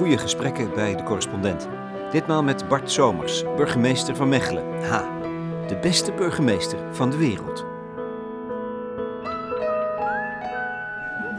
[0.00, 1.68] goede gesprekken bij de correspondent.
[2.12, 4.82] Ditmaal met Bart Somers, burgemeester van Mechelen.
[4.82, 5.08] Ha,
[5.66, 7.64] de beste burgemeester van de wereld.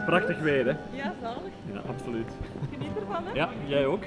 [0.06, 0.72] Prachtig weer, hè?
[0.96, 1.42] Ja, zalig.
[1.72, 2.30] Ja, absoluut.
[2.72, 3.32] Geniet ervan, hè?
[3.32, 4.02] Ja, jij ook?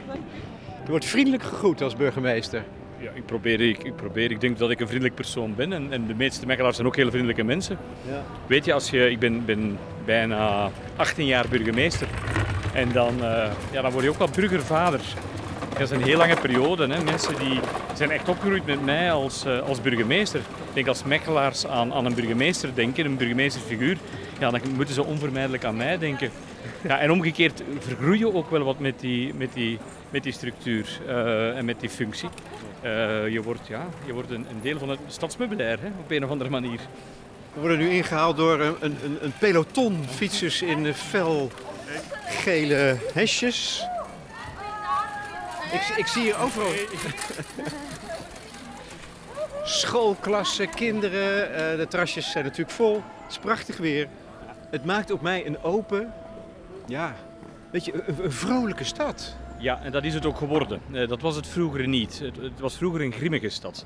[0.83, 2.63] Je wordt vriendelijk gegroet als burgemeester.
[2.97, 4.31] Ja, ik probeer, ik, ik probeer.
[4.31, 6.95] Ik denk dat ik een vriendelijk persoon ben en, en de meeste Mechelaars zijn ook
[6.95, 7.77] heel vriendelijke mensen.
[8.07, 8.23] Ja.
[8.47, 12.07] Weet je, als je, ik ben, ben bijna 18 jaar burgemeester
[12.75, 15.01] en dan, eh, ja, dan word je ook wel burgervader.
[15.69, 16.87] Dat is een heel lange periode.
[16.87, 17.03] Hè.
[17.03, 17.59] Mensen die
[17.93, 20.39] zijn echt opgegroeid met mij als, eh, als burgemeester.
[20.39, 23.97] Ik denk als Mechelaars aan, aan een burgemeester denken, een burgemeestersfiguur,
[24.39, 26.29] ja, dan moeten ze onvermijdelijk aan mij denken.
[26.81, 29.79] Ja, en omgekeerd vergroei je ook wel wat met die, met die,
[30.09, 32.29] met die structuur eh, en met die functie.
[33.29, 36.29] Je wordt, ja, je wordt een, een deel van het stadsmeubilair hè, op een of
[36.29, 36.79] andere manier.
[37.53, 41.51] We worden nu ingehaald door een, een, een peloton fietsers in fel
[42.25, 43.85] gele hesjes.
[45.71, 46.71] Ik, ik zie hier overal
[49.63, 51.53] schoolklassen, kinderen.
[51.53, 52.93] eh, de terrasjes zijn natuurlijk vol.
[52.95, 54.07] Het is prachtig weer.
[54.69, 56.13] Het maakt op mij een open,
[56.87, 57.15] ja,
[57.71, 59.35] weet je, een, een vrolijke stad.
[59.59, 60.81] Ja, en dat is het ook geworden.
[60.93, 62.19] Eh, dat was het vroeger niet.
[62.19, 63.85] Het, het was vroeger een grimmige stad.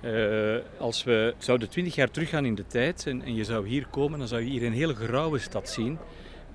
[0.00, 3.86] Eh, als we zouden twintig jaar teruggaan in de tijd en, en je zou hier
[3.90, 5.98] komen, dan zou je hier een hele grauwe stad zien.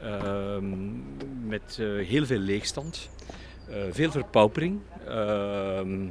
[0.04, 3.09] Ehm, met eh, heel veel leegstand,
[3.70, 4.80] eh, veel verpaupering.
[5.08, 6.08] Ehm,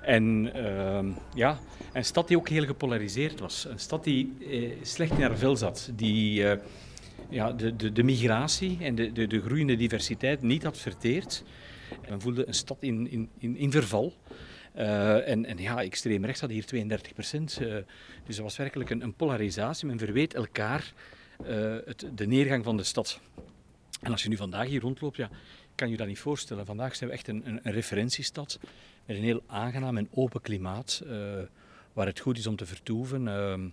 [0.00, 1.58] en ehm, ja,
[1.92, 3.66] een stad die ook heel gepolariseerd was.
[3.68, 5.90] Een stad die eh, slecht in haar vel zat.
[5.94, 6.44] Die
[7.28, 11.44] ja, de, de, de migratie en de, de, de groeiende diversiteit niet had verteerd.
[12.08, 14.12] Men voelde een stad in, in, in, in verval.
[14.72, 17.60] En, en ja, extreem rechts had hier 32 procent.
[18.26, 19.86] dus er was werkelijk een, een polarisatie.
[19.86, 20.92] Men verweet elkaar
[21.84, 23.20] het, de neergang van de stad.
[24.00, 25.30] En als je nu vandaag hier rondloopt, ja,
[25.74, 26.66] kan je dat niet voorstellen.
[26.66, 28.58] Vandaag zijn we echt een, een, referentiestad
[29.06, 31.02] met een heel aangenaam en open klimaat.
[31.06, 31.12] eh,
[31.92, 33.68] waar het goed is om te vertoeven ehm,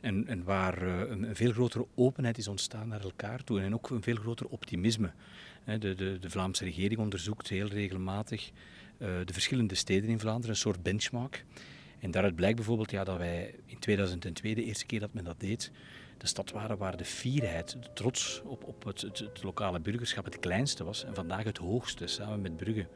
[0.00, 3.90] en, en waar eh, een, veel grotere openheid is ontstaan naar elkaar toe en ook
[3.90, 5.12] een veel groter optimisme.
[5.64, 8.50] De, de, de Vlaamse regering onderzoekt heel regelmatig
[8.98, 11.44] eh, de verschillende steden in Vlaanderen, een soort benchmark.
[12.00, 15.40] En daaruit blijkt bijvoorbeeld ja, dat wij in 2002, de eerste keer dat men dat
[15.40, 15.70] deed,
[16.18, 20.24] de stad waren waar de fierheid, de trots op, op het, het, het lokale burgerschap
[20.24, 22.86] het kleinste was en vandaag het hoogste, samen met Brugge.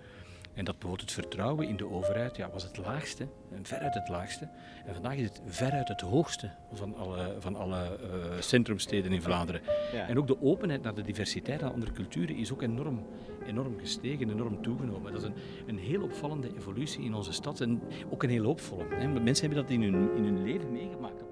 [0.58, 4.08] En dat bijvoorbeeld het vertrouwen in de overheid ja, was het laagste, en veruit het
[4.08, 4.48] laagste.
[4.86, 9.60] En vandaag is het veruit het hoogste van alle, van alle eh, centrumsteden in Vlaanderen.
[9.92, 10.08] Ja.
[10.08, 13.06] En ook de openheid naar de diversiteit aan andere culturen is ook enorm,
[13.46, 15.12] enorm gestegen, enorm toegenomen.
[15.12, 15.36] Dat is een,
[15.66, 18.84] een heel opvallende evolutie in onze stad en ook een heel hoopvolle.
[18.94, 19.08] Hè.
[19.08, 21.27] Mensen hebben dat in hun, in hun leven meegemaakt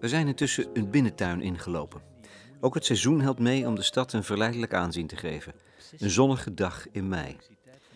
[0.00, 2.02] We zijn intussen een binnentuin ingelopen.
[2.60, 5.54] Ook het seizoen helpt mee om de stad een verleidelijk aanzien te geven.
[5.98, 7.36] Een zonnige dag in mei.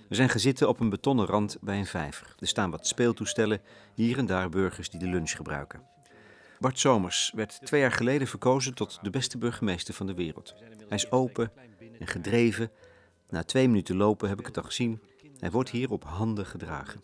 [0.09, 2.35] We zijn gezitten op een betonnen rand bij een vijver.
[2.39, 3.61] Er staan wat speeltoestellen,
[3.95, 5.83] hier en daar burgers die de lunch gebruiken.
[6.59, 10.55] Bart Somers werd twee jaar geleden verkozen tot de beste burgemeester van de wereld.
[10.89, 11.53] Hij is open
[11.99, 12.71] en gedreven.
[13.29, 15.03] Na twee minuten lopen heb ik het al gezien.
[15.39, 17.01] Hij wordt hier op handen gedragen.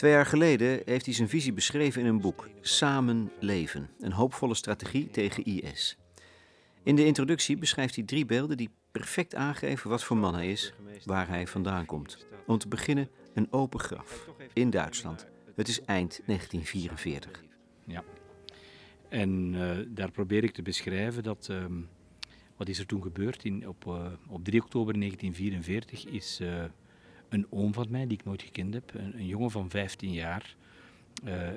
[0.00, 4.54] Twee jaar geleden heeft hij zijn visie beschreven in een boek, Samen leven, een hoopvolle
[4.54, 5.96] strategie tegen IS.
[6.82, 10.72] In de introductie beschrijft hij drie beelden die perfect aangeven wat voor man hij is,
[11.04, 12.26] waar hij vandaan komt.
[12.46, 15.26] Om te beginnen een open graf in Duitsland.
[15.54, 17.42] Het is eind 1944.
[17.84, 18.04] Ja.
[19.08, 21.48] En eh, daar probeer ik te beschrijven dat.
[21.50, 21.80] ehm,
[22.56, 23.44] wat is er toen gebeurd?
[23.44, 26.64] In, op, eh, op 3 oktober 1944 is eh,
[27.30, 30.56] een oom van mij, die ik nooit gekend heb, een, jongen van 15 jaar,
[31.24, 31.48] eh,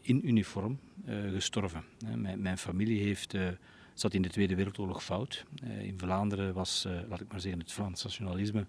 [0.00, 1.84] in uniform eh, gestorven.
[2.16, 3.48] Mijn, mijn familie heeft, eh,
[3.94, 5.44] zat in de Tweede Wereldoorlog fout.
[5.62, 8.66] In Vlaanderen was, laat ik maar zeggen, het Frans nationalisme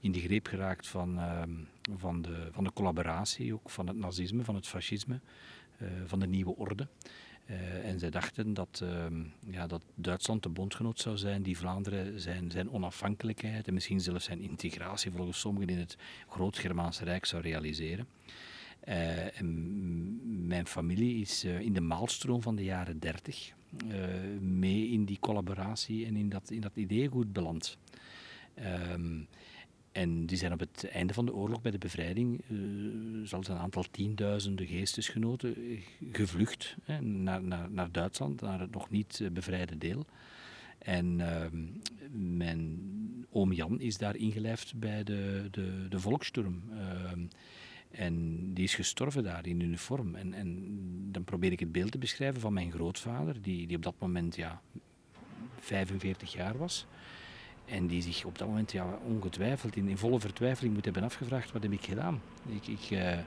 [0.00, 1.50] in de greep geraakt van, ehm,
[1.96, 5.20] van, de, van de collaboratie, ook van het nazisme, van het fascisme,
[6.06, 6.88] van de nieuwe orde.
[7.52, 12.20] Eh, en zij dachten dat, ehm, ja, dat Duitsland de bondgenoot zou zijn die Vlaanderen
[12.20, 15.96] zijn, zijn onafhankelijkheid en misschien zelfs zijn integratie volgens sommigen in het
[16.28, 18.06] Groot-Germaanse Rijk zou realiseren.
[18.80, 19.40] Eh,
[20.22, 23.52] mijn familie is eh, in de maalstroom van de jaren dertig
[23.88, 23.98] eh,
[24.40, 27.78] mee in die collaboratie en in dat, in dat ideeëngoed beland.
[28.54, 29.20] Ehm,
[29.92, 32.56] en die zijn op het einde van de oorlog bij de bevrijding, eh,
[33.24, 35.80] zelfs een aantal tienduizenden geestesgenoten, eh,
[36.12, 40.06] gevlucht hè, naar, naar, naar Duitsland, naar het nog niet eh, bevrijde deel.
[40.78, 41.66] En ehm,
[42.38, 42.78] mijn
[43.30, 46.62] oom Jan is daar ingelijfd bij de, de, de volkssturm.
[46.70, 47.24] Ehm,
[47.90, 50.14] en die is gestorven daar in uniform.
[50.14, 50.78] En, en
[51.10, 54.36] dan probeer ik het beeld te beschrijven van mijn grootvader, die, die op dat moment
[54.36, 54.62] ja,
[55.60, 56.86] 45 jaar was.
[57.64, 61.62] En die zich op dat moment ja, ongetwijfeld in, volle vertwijfeling moet hebben afgevraagd, wat
[61.62, 62.22] heb ik gedaan?
[62.48, 63.18] Ik, ik, uh,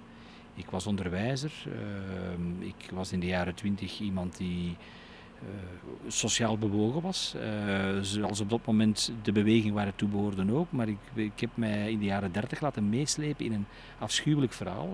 [0.55, 4.75] ik was onderwijzer, uh, ik was in de jaren twintig iemand die
[5.43, 5.49] uh,
[6.07, 7.35] sociaal bewogen was.
[8.01, 10.71] zoals op dat moment de beweging waar het toe behoorde ook.
[10.71, 13.65] Maar ik, ik heb mij in de jaren dertig laten meeslepen in een
[13.99, 14.93] afschuwelijk verhaal.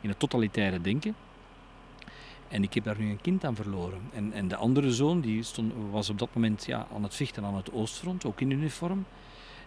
[0.00, 1.14] in het totalitaire denken.
[2.52, 4.00] En ik heb daar nu een kind aan verloren.
[4.14, 7.44] En, en de andere zoon die stond, was op dat moment ja, aan het vechten
[7.44, 9.04] aan het Oostfront, ook in uniform.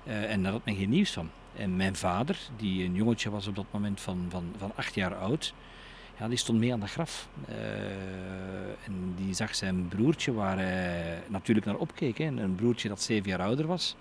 [0.08, 1.30] Uh, en daar had men geen nieuws van.
[1.56, 5.16] En mijn vader, die een jongetje was op dat moment van, van, van acht jaar
[5.16, 5.54] oud,
[6.20, 7.30] ja, die stond mee aan dat graf.
[7.50, 7.56] Uh,
[8.86, 12.18] en die zag zijn broertje waar hij natuurlijk naar opkeek.
[12.18, 12.26] Hè.
[12.26, 13.96] Een broertje dat zeven jaar ouder was.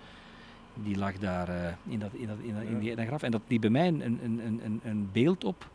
[0.75, 1.55] Die lag daar uh,
[1.87, 3.23] in, dat, in, dat, in, die, in graf.
[3.23, 5.71] En dat liep bij mij een, een, een, een beeld op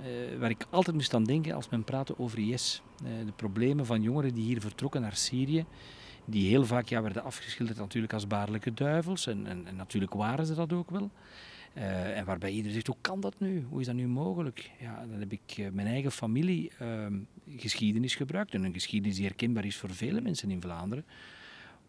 [0.00, 2.82] uh, waar ik altijd moest aan denken als men praatte over IS.
[3.02, 5.64] Uh, de problemen van jongeren die hier vertrokken naar Syrië,
[6.24, 9.26] die heel vaak ja, werden afgeschilderd natuurlijk als baarlijke duivels.
[9.26, 11.10] En, en, en natuurlijk waren ze dat ook wel.
[11.76, 13.66] Uh, en waarbij iedereen zegt, hoe kan dat nu?
[13.68, 14.70] Hoe is dat nu mogelijk?
[14.80, 17.18] Ja, dan heb ik mijn eigen familie ehm,
[17.56, 18.54] geschiedenis gebruikt.
[18.54, 21.04] En een geschiedenis die herkenbaar is voor vele mensen in Vlaanderen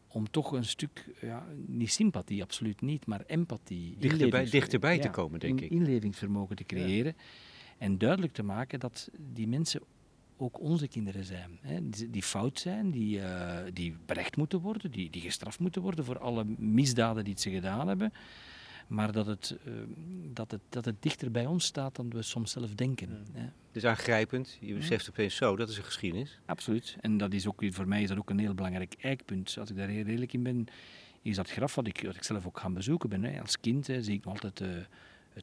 [0.08, 3.96] om toch een stuk, ja, niet sympathie, absoluut niet, maar empathie.
[4.00, 5.72] Dichterbij, dichterbij te komen, denk ik.
[5.72, 7.14] Inlevingsvermogen te creëren.
[7.18, 7.24] Ja.
[7.78, 9.82] En duidelijk te maken dat die mensen
[10.38, 11.60] ook onze kinderen zijn.
[11.62, 15.82] Hè, die, die, fout zijn, die, uh, die berecht moeten worden, die, die gestraft moeten
[15.82, 18.14] worden voor alle misdaden die ze gedaan hebben.
[18.88, 19.74] Maar dat het, uh,
[20.34, 23.10] dat, het, dat het dichter bij ons staat dan we soms zelf denken.
[23.10, 23.40] Ja.
[23.40, 23.48] Hè.
[23.72, 26.40] Dus aangrijpend, je beseft opeens zo, dat is een geschiedenis.
[26.46, 26.96] Absoluut.
[27.00, 29.56] En dat is ook, voor mij is dat ook een heel belangrijk eikpunt.
[29.60, 30.68] Als ik daar heel eerlijk in ben,
[31.22, 33.24] is dat graf wat ik, wat ik zelf ook gaan bezoeken ben.
[33.24, 33.42] Hè.
[33.42, 34.62] Als kind hè, zie ik nog altijd...
[34.62, 34.78] Uh,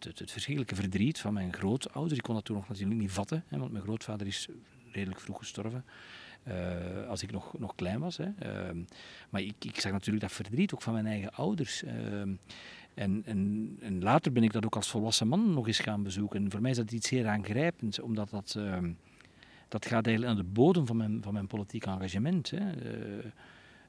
[0.03, 2.19] het, het, verschrikkelijke verdriet van mijn grootouders.
[2.19, 4.49] Ik kon dat toen nog natuurlijk niet vatten, hè, want mijn grootvader is
[4.93, 5.85] redelijk vroeg gestorven.
[6.49, 8.17] Uh, als ik nog, nog klein was.
[8.17, 8.25] Hè.
[8.25, 8.83] Uh,
[9.31, 11.83] maar ik, ik, zag natuurlijk dat verdriet ook van mijn eigen ouders.
[11.83, 12.39] Uh, en,
[12.95, 16.45] en, en, later ben ik dat ook als volwassen man nog eens gaan bezoeken.
[16.45, 18.93] En voor mij is dat iets zeer aangrijpends, omdat dat, ehm,
[19.69, 22.51] dat gaat eigenlijk aan de bodem van mijn, van mijn politiek engagement.
[22.51, 22.73] Hè.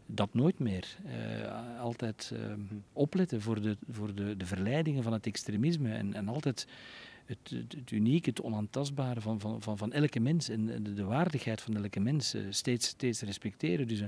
[0.05, 0.97] Eh, dat nooit meer.
[1.05, 2.53] Uh, altijd uh,
[2.93, 6.67] opletten voor, de, voor de, de verleidingen van het extremisme en, en altijd
[7.25, 11.03] het, het, het, unieke, het onaantastbare van, van, van, van elke mens en de, de
[11.03, 13.87] waardigheid van elke mens uh, steeds, steeds respecteren.
[13.87, 14.01] Dus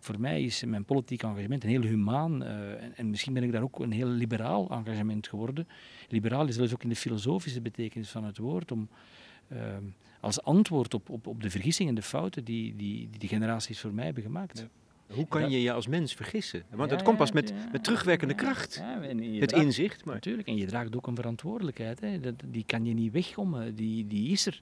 [0.00, 3.62] voor mij is mijn politiek engagement een heel humaan en, en, misschien ben ik daar
[3.62, 5.68] ook een heel liberaal engagement geworden.
[6.08, 8.88] Liberaal is zelfs ook in de filosofische betekenis van het woord, om
[10.20, 13.80] als antwoord op, op, op de vergissingen en de fouten die, die, die de generaties
[13.80, 14.66] voor mij hebben gemaakt.
[15.10, 16.62] Hoe kan je je als mens vergissen?
[16.70, 18.82] Want het komt pas met, met terugwerkende kracht.
[19.40, 20.04] het inzicht.
[20.04, 20.14] Maar.
[20.14, 22.00] Natuurlijk, en je draagt ook een verantwoordelijkheid.
[22.00, 22.20] Hè.
[22.20, 24.60] Dat, die kan je niet weggommen, die, die is er.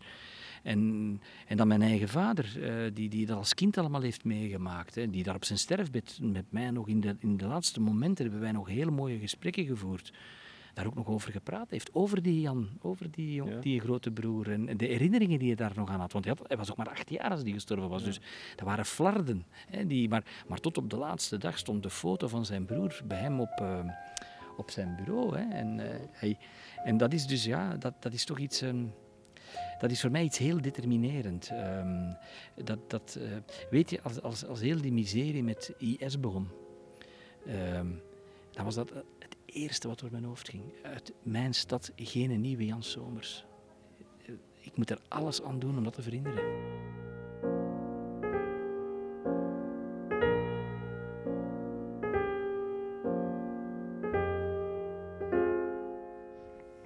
[0.62, 4.94] En, en dan mijn eigen vader, uh, die, die dat als kind allemaal heeft meegemaakt.
[4.94, 8.24] Hè, die daar op zijn sterfbed met mij nog in de, in de laatste momenten
[8.24, 10.12] hebben wij nog hele mooie gesprekken gevoerd
[10.78, 11.94] daar ook nog over gepraat heeft.
[11.94, 14.52] Over die Jan, over die, die grote broer.
[14.52, 16.12] En de herinneringen die hij daar nog aan had.
[16.12, 18.04] Want hij, had, hij was ook maar acht jaar als hij gestorven was.
[18.04, 18.20] Dus
[18.56, 19.46] dat waren flarden.
[19.68, 23.00] Hè, die, maar, maar tot op de laatste dag stond de foto van zijn broer
[23.04, 23.80] bij hem op, uh,
[24.56, 25.36] op zijn bureau.
[25.36, 25.48] Hè.
[25.48, 26.38] En, uh, hij,
[26.84, 28.62] en dat is dus, ja, dat, dat is toch iets...
[28.62, 28.92] Um,
[29.78, 31.50] dat is voor mij iets heel determinerend.
[31.52, 32.16] Um,
[32.64, 33.36] dat, dat, uh,
[33.70, 36.48] weet je, als, als, als heel die miserie met IS begon,
[37.46, 38.02] um,
[38.52, 38.92] dan was dat
[39.58, 40.62] eerste wat door mijn hoofd ging.
[40.82, 43.44] Uit mijn stad geen nieuwe Jan Somers.
[44.60, 46.44] Ik moet er alles aan doen om dat te verhinderen.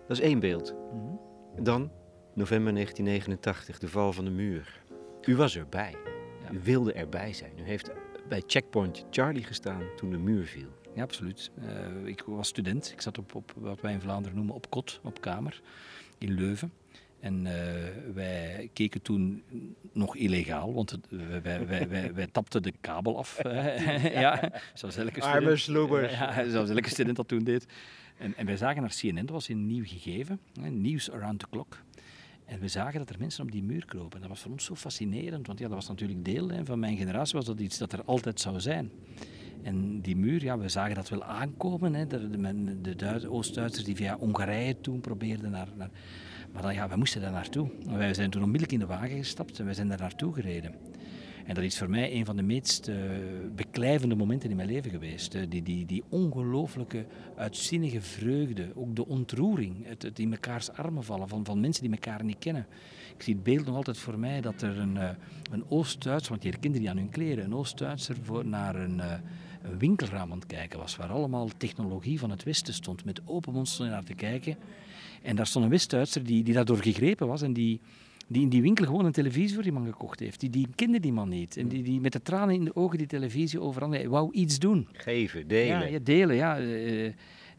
[0.07, 0.75] Dat is één beeld.
[0.93, 1.21] Mm -hmm.
[1.65, 1.91] Dan,
[2.35, 4.83] november 1989, de val van de muur.
[5.23, 5.97] U was erbij.
[6.53, 7.59] U wilde erbij zijn.
[7.59, 7.91] U heeft
[8.29, 10.82] bij Checkpoint Charlie gestaan toen de muur viel.
[10.95, 11.51] Ja, absoluut.
[11.59, 12.93] Uh, ik was student.
[12.93, 15.61] Ik zat op, op wat wij in Vlaanderen noemen op kot, op kamer,
[16.19, 16.73] in Leuven.
[17.21, 17.53] En uh,
[18.15, 19.43] wij keken toen
[19.93, 21.07] nog illegaal, want het,
[21.43, 23.43] wij, wij, wij, wij, tapten de kabel af.
[24.03, 26.13] ja, zoals elke Arme sloebers.
[26.13, 27.67] Ja, zoals elke student dat toen deed.
[28.19, 31.83] En, en wij zagen naar CNN, dat was een nieuw gegeven, nieuws around the clock.
[32.45, 34.21] En we zagen dat er mensen op die muur kropen.
[34.21, 36.97] Dat was voor ons zo fascinerend, want ja, dat was natuurlijk deel hè, van mijn
[36.97, 38.91] generatie, was dat iets dat er altijd zou zijn.
[39.63, 41.95] En die muur, ja, we zagen dat wel aankomen.
[41.95, 42.07] Hè.
[42.07, 42.31] De,
[42.81, 45.69] de, de Oost-Duitsers die via Hongarije toen probeerden naar...
[45.77, 45.91] naar
[46.53, 47.71] maar dan, ja, we moesten daar naartoe.
[47.87, 50.75] Wij zijn toen onmiddellijk in de wagen gestapt en wij zijn daar naartoe gereden.
[51.47, 52.97] En dat is voor mij een van de meest uh,
[53.55, 55.35] beklijvende momenten in mijn leven geweest.
[55.35, 61.29] Uh, die, die, die ongelooflijke, uitzinnige vreugde, ook de ontroering, het, in mekaars armen vallen
[61.29, 62.67] van, van mensen die elkaar niet kennen.
[63.17, 65.11] Ik zie het beeld nog altijd voor mij dat er een, uh,
[65.51, 69.01] een Oost-Duitser, want die herkende die aan hun kleren, een Oost-Duitser naar een,
[69.63, 73.53] een, winkelraam aan het kijken was, waar allemaal technologie van het Westen stond, met open
[73.53, 74.57] mond naar te kijken.
[75.23, 77.81] En daar stond een West-Duitser die, die daardoor gegrepen was en die
[78.33, 80.41] die in die winkel gewoon een televisie voor die man gekocht heeft.
[80.41, 81.57] Die, die kende die man niet.
[81.57, 83.91] En die, die met de tranen in de ogen die televisie overal...
[83.91, 84.89] Hij wou iets doen.
[84.93, 85.79] Geven, delen.
[85.79, 86.61] Ja, ja delen, ja.
[86.61, 87.13] Uh,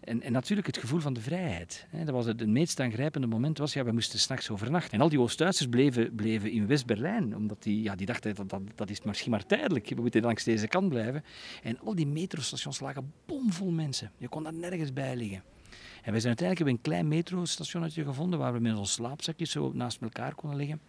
[0.03, 1.87] en, en, natuurlijk het gevoel van de vrijheid.
[1.89, 2.03] Hè.
[2.05, 3.57] Dat was het, meest aangrijpende moment.
[3.57, 4.91] Was, ja, we moesten s'nachts overnachten.
[4.91, 7.35] En al die Oost-Duitsers bleven, bleven in West-Berlijn.
[7.35, 9.89] Omdat die, ja, die dachten, dat, dat, is misschien maar tijdelijk.
[9.89, 11.23] We moeten langs deze kant blijven.
[11.63, 14.11] En al die metrostations lagen bomvol mensen.
[14.17, 15.43] Je kon daar nergens bij liggen.
[16.03, 19.71] En wij zijn uiteindelijk hebben een klein metrostationnetje gevonden waar we met ons slaapzakjes zo
[19.73, 20.79] naast elkaar konden liggen.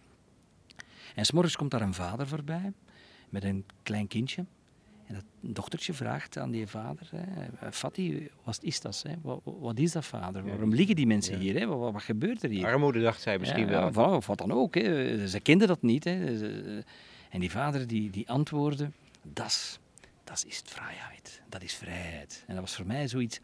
[1.15, 2.73] En s'morgens komt daar een vader voorbij
[3.29, 4.45] met een klein kindje.
[5.07, 9.03] En dat dochtertje vraagt aan die vader, hè, Fatih, wat is dat?
[9.07, 9.13] Hè?
[9.21, 10.45] Wat, wat, is dat, vader?
[10.45, 11.59] Waarom liggen die mensen hier?
[11.59, 11.65] Hè?
[11.65, 12.65] Wat, wat, gebeurt er hier?
[12.65, 14.15] Armoede, dacht zij misschien wel.
[14.15, 14.75] Of wat dan ook.
[14.75, 15.27] Hè.
[15.27, 16.03] Ze kenden dat niet.
[16.03, 16.39] Hè.
[17.29, 18.91] En die vader die, die antwoordde,
[19.33, 19.79] dat
[20.47, 21.41] is vrijheid.
[21.49, 22.43] Dat is vrijheid.
[22.47, 23.39] En dat was voor mij zoiets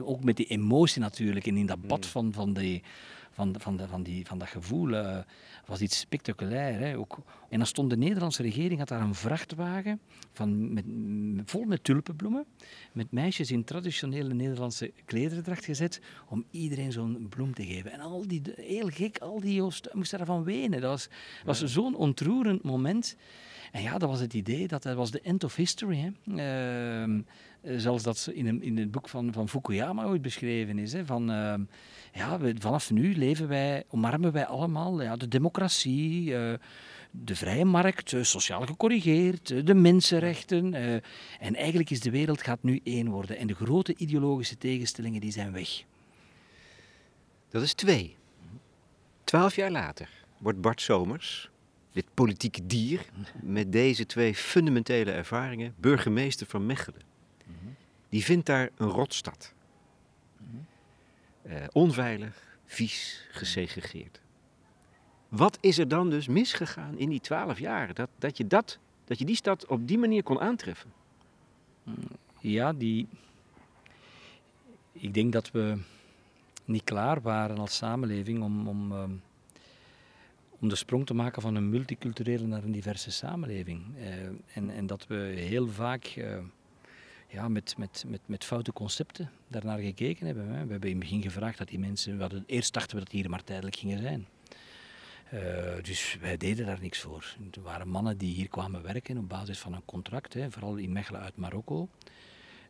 [0.00, 2.10] ook met die emotie natuurlijk en in dat bad mm.
[2.10, 2.82] van, van, die,
[3.30, 5.18] van, van, de, van, die, van dat gevoel uh,
[5.66, 6.78] was iets spectaculair.
[6.78, 6.98] Hè.
[6.98, 7.18] Ook,
[7.48, 10.00] en dan stond de Nederlandse regering, had daar een vrachtwagen
[10.32, 10.84] van, met,
[11.44, 12.44] vol met tulpenbloemen,
[12.92, 17.92] met meisjes in traditionele Nederlandse klederdracht gezet, om iedereen zo'n bloem te geven.
[17.92, 20.80] En al die, heel gek, al die Joost moesten daarvan wenen.
[20.80, 21.08] Dat was,
[21.44, 23.16] was zo'n ontroerend moment.
[23.72, 25.96] En ja, dat was het idee, dat, dat was de end of history.
[25.96, 26.10] Hè.
[27.06, 27.20] Uh,
[27.64, 30.92] zelfs dat in, een, in het boek van, van Fukuyama ooit beschreven is.
[30.92, 31.54] Hè, van, uh,
[32.12, 36.52] ja, vanaf nu leven wij, omarmen wij allemaal ja, de democratie, uh,
[37.10, 40.74] de vrije markt, uh, sociaal gecorrigeerd, de mensenrechten.
[41.40, 43.36] en eigenlijk is de wereld gaat nu één worden.
[43.36, 45.84] En de grote ideologische tegenstellingen die zijn weg.
[47.48, 48.16] Dat is twee.
[49.24, 51.50] Twaalf jaar later wordt Bart Somers,
[51.92, 53.04] dit politieke dier,
[53.42, 57.13] met deze twee fundamentele ervaringen, burgemeester van Mechelen.
[58.14, 59.54] Die vindt daar een rotstad.
[61.46, 64.20] Uh, onveilig, vies, gesegregeerd.
[65.28, 67.94] Wat is er dan dus misgegaan in die twaalf jaar?
[67.94, 70.92] Dat, dat, je dat, dat je die stad op die manier kon aantreffen?
[72.40, 73.08] Ja, die...
[74.92, 75.78] ik denk dat we
[76.64, 79.14] niet klaar waren als samenleving om, om ehm,
[80.58, 83.82] om de sprong te maken van een multiculturele naar een diverse samenleving.
[83.96, 84.06] Uh,
[84.54, 86.38] en, en, dat we heel vaak uh,
[87.34, 90.48] ja, met, met, met, met foute concepten daarnaar gekeken hebben.
[90.48, 93.10] We hebben in het begin gevraagd dat die mensen, we hadden, eerst dachten we dat
[93.10, 94.26] die hier maar tijdelijk gingen zijn.
[95.34, 95.40] Uh,
[95.82, 97.36] dus wij deden daar niks voor.
[97.50, 100.92] Er waren mannen die hier kwamen werken op basis van een contract, hè, vooral in
[100.92, 101.88] Mechelen uit Marokko.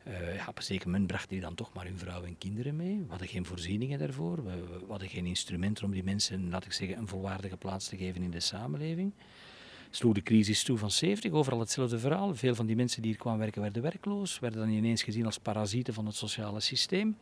[0.09, 2.99] Uh, ja, op zeker moment brachten die dan toch maar hun vrouw en kinderen mee.
[2.99, 4.45] We hadden geen voorzieningen daarvoor.
[4.45, 7.97] We, we, hadden geen instrumenten om die mensen, laat ik zeggen, een volwaardige plaats te
[7.97, 9.13] geven in de samenleving.
[9.95, 12.35] Sloeg de crisis toe van 70, overal hetzelfde verhaal.
[12.35, 15.39] Veel van die mensen die hier kwamen werken werden werkloos, werden dan ineens gezien als
[15.39, 17.17] parasieten van het sociale systeem.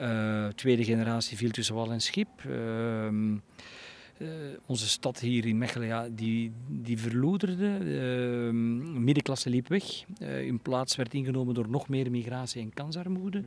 [0.00, 2.28] Uh, tweede generatie viel tussen wal en schip.
[2.46, 3.06] Uh,
[4.18, 4.28] uh,
[4.66, 7.78] onze stad hier in Mechelen, ja, die, die verloederde.
[7.80, 8.50] Uh,
[9.00, 10.04] middenklasse liep weg.
[10.22, 13.42] Uh, in plaats werd ingenomen door nog meer migratie en kansarmoede.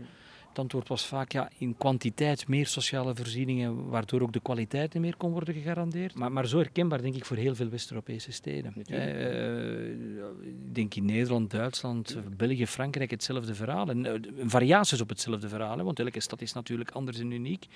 [0.53, 5.15] Het antwoord was vaak ja, in kwantiteit meer sociale voorzieningen, waardoor ook de kwaliteit meer
[5.17, 6.15] kon worden gegarandeerd.
[6.15, 8.73] Maar, maar zo herkenbaar denk ik voor heel veel West-Europese steden.
[8.75, 13.89] ik denk in Nederland, Duitsland, België, Frankrijk hetzelfde verhaal.
[13.89, 17.67] En variaties op hetzelfde verhaal, hè, want elke stad is natuurlijk anders en uniek.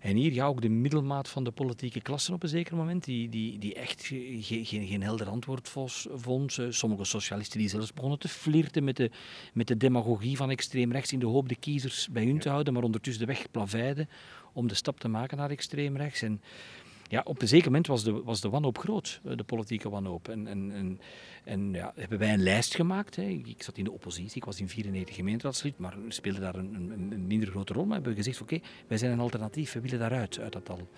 [0.00, 3.28] En hier ja, ook de middelmaat van de politieke klassen op een zeker moment, die,
[3.28, 5.68] die, die echt geen, geen, geen helder antwoord
[6.14, 6.58] vond.
[6.68, 9.10] Sommige socialisten die zelfs begonnen te flirten met de,
[9.52, 12.72] met de demagogie van extreem rechts in de hoop de kiezers bij hun te houden,
[12.72, 14.08] maar ondertussen de weg plaveiden
[14.52, 16.22] om de stap te maken naar extreem rechts.
[16.22, 16.40] En
[17.08, 20.28] ja, op een zeker moment was de, was de wanhoop groot, eh, de politieke wanhoop.
[20.28, 21.00] En, en, en,
[21.44, 23.16] en ja, hebben wij een lijst gemaakt.
[23.16, 23.22] Hè.
[23.22, 27.12] Ik zat in de oppositie, ik was in 94 gemeenteraadslid, maar speelde daar een, een,
[27.12, 27.84] een minder grote rol.
[27.84, 30.88] Maar hebben we gezegd, oké, wij zijn een alternatief, we willen daaruit, uit dat al.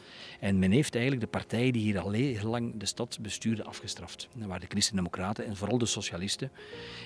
[0.41, 4.29] En men heeft eigenlijk de partijen die hier al heel lang de stad bestuurden afgestraft.
[4.35, 6.51] Dat waren de Christen-Democraten en vooral de Socialisten.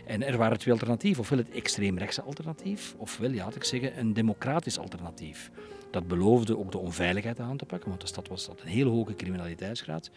[0.07, 4.79] En er waren twee alternatieven, ofwel het extreemrechtse alternatief, ofwel, ja, ik zeggen, een democratisch
[4.79, 5.51] alternatief.
[5.93, 9.15] Dat beloofde ook de onveiligheid aan te pakken, want de stad was een hele hoge
[9.15, 10.11] criminaliteitsgraad.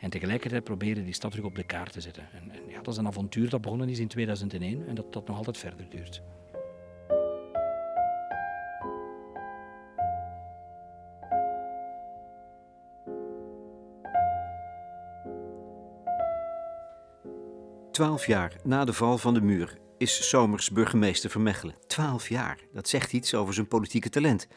[0.00, 2.28] En tegelijkertijd probeerde die stad terug op de kaart te zetten.
[2.32, 5.26] En, en ja, dat is een avontuur dat begonnen is in 2001 en dat, dat
[5.26, 6.22] nog altijd verder duurt.
[17.90, 21.74] Twaalf jaar na de val van de muur is Somers burgemeester van Mechelen.
[21.86, 24.48] Twaalf jaar, dat zegt iets over zijn politieke talent.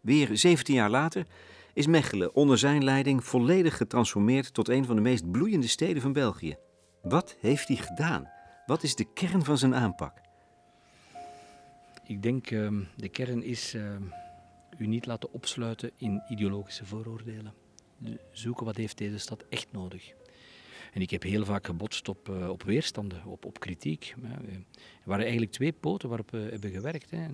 [0.00, 1.26] Weer 17 jaar later
[1.72, 6.12] is Mechelen onder zijn leiding volledig getransformeerd tot een van de meest bloeiende steden van
[6.12, 6.56] België.
[7.02, 8.28] Wat heeft hij gedaan?
[8.66, 10.20] Wat is de kern van zijn aanpak?
[12.04, 13.82] Ik denk uh, de kern is uh,
[14.78, 17.54] u niet laten opsluiten in ideologische vooroordelen.
[18.32, 20.12] Zoeken wat heeft deze stad echt nodig.
[20.92, 24.14] En ik heb heel vaak gebotst op, uh, op weerstanden, op, op kritiek.
[24.22, 24.64] Er
[25.04, 27.10] waren eigenlijk twee poten waarop we hebben gewerkt.
[27.10, 27.26] Hè.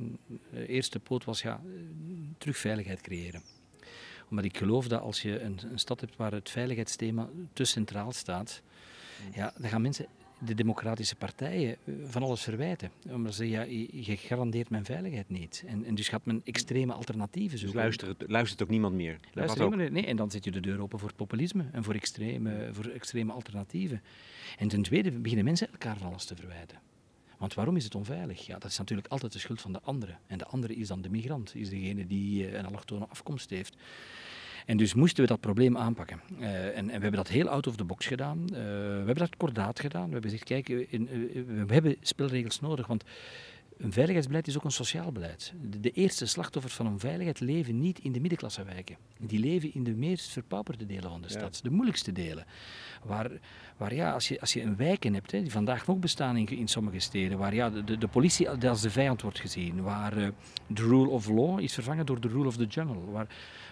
[0.51, 1.61] de eerste poot was ja,
[2.39, 3.43] terug veiligheid creëren
[4.31, 8.13] omdat ik geloof dat als je een, een stad hebt waar het veiligheidsthema te centraal
[8.13, 8.63] staat,
[9.35, 10.07] ja, dan gaan mensen
[10.39, 12.91] de democratische partijen eh, van alles verwijten.
[13.11, 15.65] Omdat ze zeggen, ja, je garandeert mijn veiligheid niet.
[15.67, 17.77] En, en dus gaat men extreme alternatieven zoeken.
[17.77, 19.19] Dus luistert, luistert ook niemand meer?
[19.33, 19.91] Luistert.
[19.91, 23.33] Nee, en dan zet je de deur open voor populisme en voor extreme, voor extreme
[23.33, 24.03] alternatieven.
[24.59, 26.79] En ten tweede beginnen mensen elkaar van alles te verwijten.
[27.39, 28.47] Want waarom is het onveilig?
[28.47, 30.17] Ja, dat is natuurlijk altijd de schuld van de andere.
[30.27, 33.77] En de andere is dan de migrant, is degene die eh, een allochtone afkomst heeft.
[34.67, 36.21] En dus moesten we dat probleem aanpakken.
[36.39, 38.39] Uh, en, en, we hebben dat heel out of the box gedaan.
[38.43, 40.07] Uh, we hebben dat kordaat gedaan.
[40.07, 43.05] We hebben gezegd, kijk, in, uh, we hebben spelregels nodig, want
[43.79, 45.53] een veiligheidsbeleid is ook een sociaal beleid.
[45.63, 48.97] De, de, eerste slachtoffers van onveiligheid leven niet in de middenklassewijken.
[49.19, 52.47] Die leven in de meest verpauperde delen van de stad, de moeilijkste delen.
[53.05, 53.31] Waar,
[53.77, 56.49] waar ja, als je, als je een wijken hebt, hè, die vandaag nog bestaan in,
[56.49, 60.15] in sommige steden, waar ja, de, de politie als de vijand wordt gezien, waar
[60.67, 63.27] de rule of law is vervangen door de rule of the jungle, waar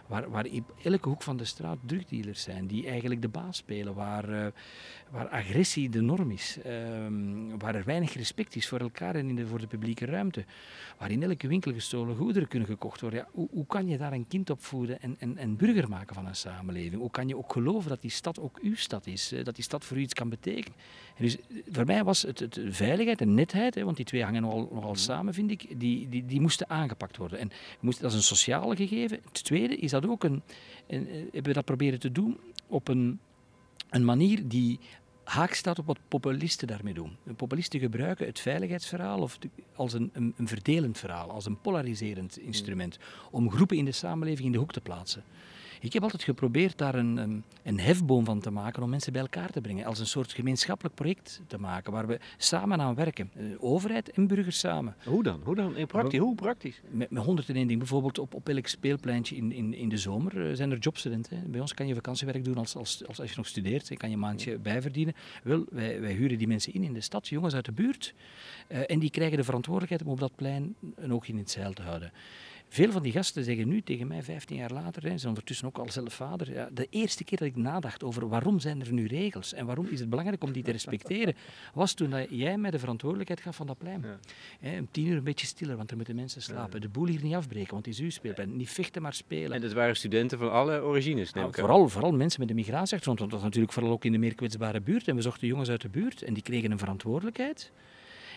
[0.06, 0.46] waar, waar
[0.82, 4.46] elke hoek van de straat drugdealers zijn die eigenlijk de baas spelen, waar, uh,
[5.10, 9.36] waar agressie de norm is, um, waar er weinig respect is voor elkaar en in
[9.36, 10.44] de, voor de publieke ruimte,
[10.98, 13.18] waar in elke winkel gestolen goederen kunnen gekocht worden.
[13.18, 16.26] Ja, hoe, hoe kan je daar een kind opvoeden en, en, en burger maken van
[16.26, 17.00] een samenleving?
[17.00, 19.64] Hoe kan je ook geloven dat die stad ook uw stad is, uh, dat die
[19.64, 20.78] stad voor u iets kan betekenen?
[21.16, 24.22] En dus eh, voor mij was het, het veiligheid en netheid, hè, want die twee
[24.22, 24.98] hangen nogal, nogal mhm.
[24.98, 27.38] samen, vind ik, die, die, die moesten aangepakt worden.
[27.38, 29.20] En moesten, dat is een sociale gegeven.
[29.24, 30.42] Het tweede is dat ook een,
[30.86, 33.20] een, eh, hebben we dat proberen te doen op een,
[33.90, 34.78] een manier die
[35.24, 37.16] haak staat op wat populisten daarmee doen.
[37.36, 39.38] Populisten gebruiken het veiligheidsverhaal of
[39.74, 42.98] als een, een, een, verdelend verhaal, als een polariserend instrument,
[43.30, 45.24] om groepen in de samenleving in de hoek te plaatsen.
[45.84, 49.50] Ik heb altijd geprobeerd daar een, een hefboom van te maken om mensen bij elkaar
[49.50, 49.84] te brengen.
[49.84, 53.30] Als een soort gemeenschappelijk project te maken waar we samen aan werken.
[53.34, 54.96] Eh, overheid en burgers samen.
[55.04, 55.40] Hoe dan?
[55.44, 55.76] Hoe dan?
[55.76, 56.18] In praktisch?
[56.18, 56.80] Hoe praktisch?
[56.90, 57.78] Met, met 101 dingen.
[57.78, 61.50] Bijvoorbeeld op, op elk speelpleintje in, in, in de zomer eh, zijn er jobstudenten.
[61.50, 63.88] Bij ons kan je vakantiewerk doen als, als, als, als je nog studeert.
[63.88, 65.14] Je kan je een maandje bijverdienen.
[65.42, 68.14] Wel, wij, wij huren die mensen in in de stad, jongens uit de buurt.
[68.68, 71.72] Uh, en die krijgen de verantwoordelijkheid om op dat plein een oogje in het zeil
[71.72, 72.12] te houden.
[72.74, 75.66] Veel van die gasten zeggen nu tegen mij, 15 jaar later, hè, ze zijn ondertussen
[75.66, 78.92] ook al zelf vader, ja, de eerste keer dat ik nadacht over waarom zijn er
[78.92, 81.34] nu regels en waarom is het belangrijk om die te respecteren,
[81.74, 84.02] was toen dat jij mij de verantwoordelijkheid gaf van dat plein.
[84.02, 84.18] Ja.
[84.60, 86.80] Hè, om tien uur een beetje stiller, want er moeten mensen slapen.
[86.80, 88.56] De boel hier niet afbreken, want het is uw speelplein.
[88.56, 89.52] Niet vechten, maar spelen.
[89.52, 93.18] En dat waren studenten van alle origines, neem nou, vooral, vooral mensen met een migratieachtergrond,
[93.18, 95.08] want dat was natuurlijk vooral ook in de meer kwetsbare buurt.
[95.08, 97.72] En we zochten jongens uit de buurt en die kregen een verantwoordelijkheid.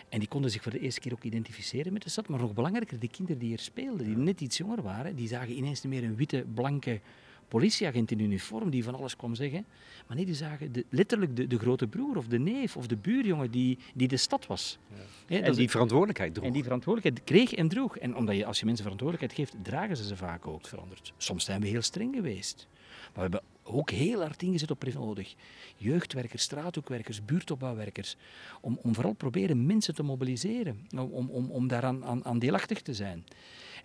[0.08, 2.28] En die konden zich voor de eerste keer ook identificeren met de stad.
[2.28, 5.56] Maar nog belangrijker, de kinderen die hier speelden, die net iets jonger waren, die zagen
[5.56, 7.00] ineens meer een witte, blanke
[7.48, 9.66] politieagent in uniform die van alles kwam zeggen.
[10.06, 12.96] Maar nee, die zagen de, letterlijk de, de, grote broer of de neef of de
[12.96, 14.78] buurjongen die, die de stad was.
[15.26, 15.40] Ja.
[15.40, 16.46] en die verantwoordelijkheid droeg.
[16.46, 17.98] En die verantwoordelijkheid kreeg en droeg.
[17.98, 21.12] En omdat je, als je mensen verantwoordelijkheid geeft, dragen ze ze vaak ook veranderd.
[21.16, 22.66] Soms zijn we heel streng geweest.
[23.14, 25.34] Maar we hebben ook heel hard ingezet op nodig.
[25.76, 28.16] Jeugdwerkers, straathoekwerkers, buurtopbouwwerkers.
[28.60, 30.86] Om, om vooral proberen mensen te mobiliseren.
[30.90, 33.24] Om, om, om daaraan aan, aan deelachtig te zijn.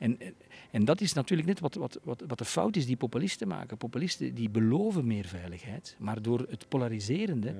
[0.03, 0.17] En,
[0.71, 3.77] en dat is natuurlijk net wat, wat, wat, wat de fout is die populisten maken.
[3.77, 7.55] Populisten die beloven meer veiligheid, maar door het polariserende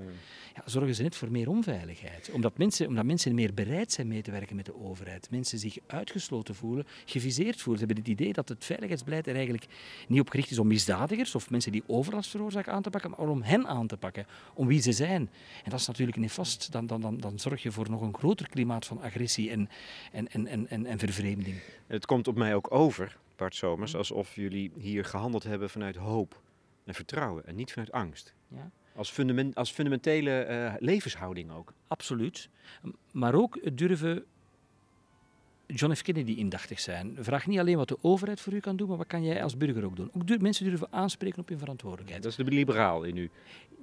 [0.56, 2.32] ja, zorgen ze net voor meer onveiligheid.
[2.32, 5.28] Omdat mensen, omdat mensen meer bereid zijn mee te werken met de overheid.
[5.32, 7.80] Mensen zich uitgesloten voelen, geviseerd voelen.
[7.80, 9.66] Ze hebben het idee dat het veiligheidsbeleid er eigenlijk
[10.08, 13.30] niet op gericht is om misdadigers of mensen die overlast veroorzaken aan te pakken, maar
[13.30, 15.30] om hen aan te pakken, om wie ze zijn.
[15.64, 16.72] En dat is natuurlijk nefast.
[16.72, 19.70] Dan, dan, dan, dan zorg je voor nog een groter klimaat van agressie en,
[20.12, 21.56] en, en, en, en vervreemding.
[21.94, 26.42] Het komt op mij ook over, Bart Somers, alsof jullie hier gehandeld hebben vanuit hoop
[26.86, 28.34] en vertrouwen en niet vanuit angst.
[28.48, 28.72] Ja.
[28.96, 31.74] Als, fundament, als fundamentele uh, levenshouding ook.
[31.88, 32.50] Absoluut.
[33.12, 34.26] Maar ook durven
[35.66, 36.02] John F.
[36.02, 37.16] Kennedy indachtig zijn.
[37.20, 39.58] Vraag niet alleen wat de overheid voor u kan doen, maar wat kan jij als
[39.58, 40.12] burger ook doen.
[40.14, 42.24] Ook mensen durven aanspreken op hun verantwoordelijkheid.
[42.24, 43.30] Dat is de liberaal in u.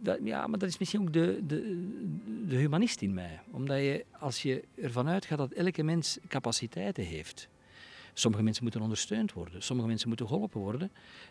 [0.03, 1.88] Dat, ja, maar dat is misschien ook de, de,
[2.49, 3.40] de humanist in mij.
[3.51, 7.49] Omdat je, als je ervan uitgaat dat elke mens capaciteiten heeft,
[8.14, 10.90] Sommige mensen moeten ondersteund worden, sommige mensen moeten geholpen worden.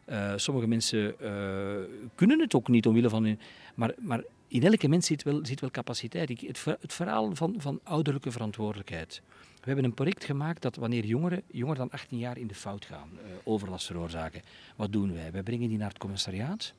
[0.09, 1.75] Uh, sommige mensen uh,
[2.15, 3.39] kunnen het ook niet omwille van hun.
[3.75, 6.29] Maar, maar in elke mens zit wel, zit wel capaciteit.
[6.29, 9.21] Het, het, verhaal van, van ouderlijke verantwoordelijkheid.
[9.59, 12.85] We hebben een project gemaakt dat wanneer jongeren, jonger dan 18 jaar in de fout
[12.85, 14.41] gaan, uh, overlast veroorzaken,
[14.75, 15.31] wat doen wij?
[15.31, 16.73] Wij brengen die naar het commissariaat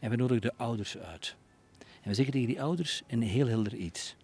[0.00, 1.36] en we nodigen de ouders uit.
[1.78, 4.16] En we zeggen tegen die ouders een heel helder iets.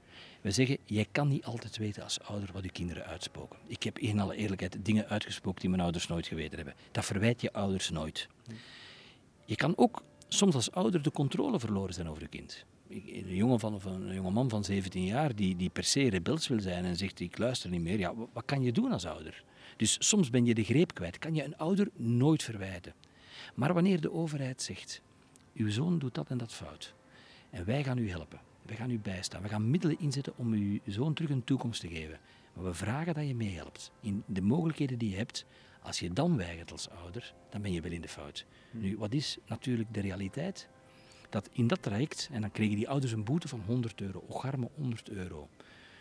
[0.45, 3.59] We zeggen, jij kan niet altijd weten als ouder wat je kinderen uitspoken.
[3.67, 6.75] Ik heb in alle eerlijkheid dingen uitgesproken die mijn ouders nooit geweten hebben.
[6.93, 8.29] Dat verwijt je ouders nooit.
[9.45, 12.65] Je kan ook soms als ouder de controle verloren zijn over je kind.
[12.89, 16.61] Een jonge, van, een jonge man van 17 jaar die, die per se rebels wil
[16.61, 17.99] zijn en zegt ik luister niet meer.
[17.99, 19.45] Ja, wat kan je doen als ouder?
[19.77, 21.19] Dus soms ben je de greep kwijt.
[21.19, 22.95] Kan je een ouder nooit verwijten.
[23.55, 25.01] Maar wanneer de overheid zegt,
[25.55, 26.95] uw zoon doet dat en dat fout.
[27.51, 28.44] En wij gaan u helpen.
[28.67, 29.43] We gaan u bijstaan.
[29.43, 32.19] We gaan middelen inzetten om uw zoon terug een toekomst te geven.
[32.55, 33.91] Maar we vragen dat je meehelpt.
[34.01, 35.45] In de mogelijkheden die je hebt,
[35.83, 38.47] als je dan weigert als ouder, dan ben je wel in de fout.
[38.71, 38.81] Hmm.
[38.81, 40.69] Nu, wat is natuurlijk de realiteit?
[41.29, 44.69] Dat in dat traject, en dan kregen die ouders een boete van 100 euro, ocharme
[44.75, 45.49] 100 euro.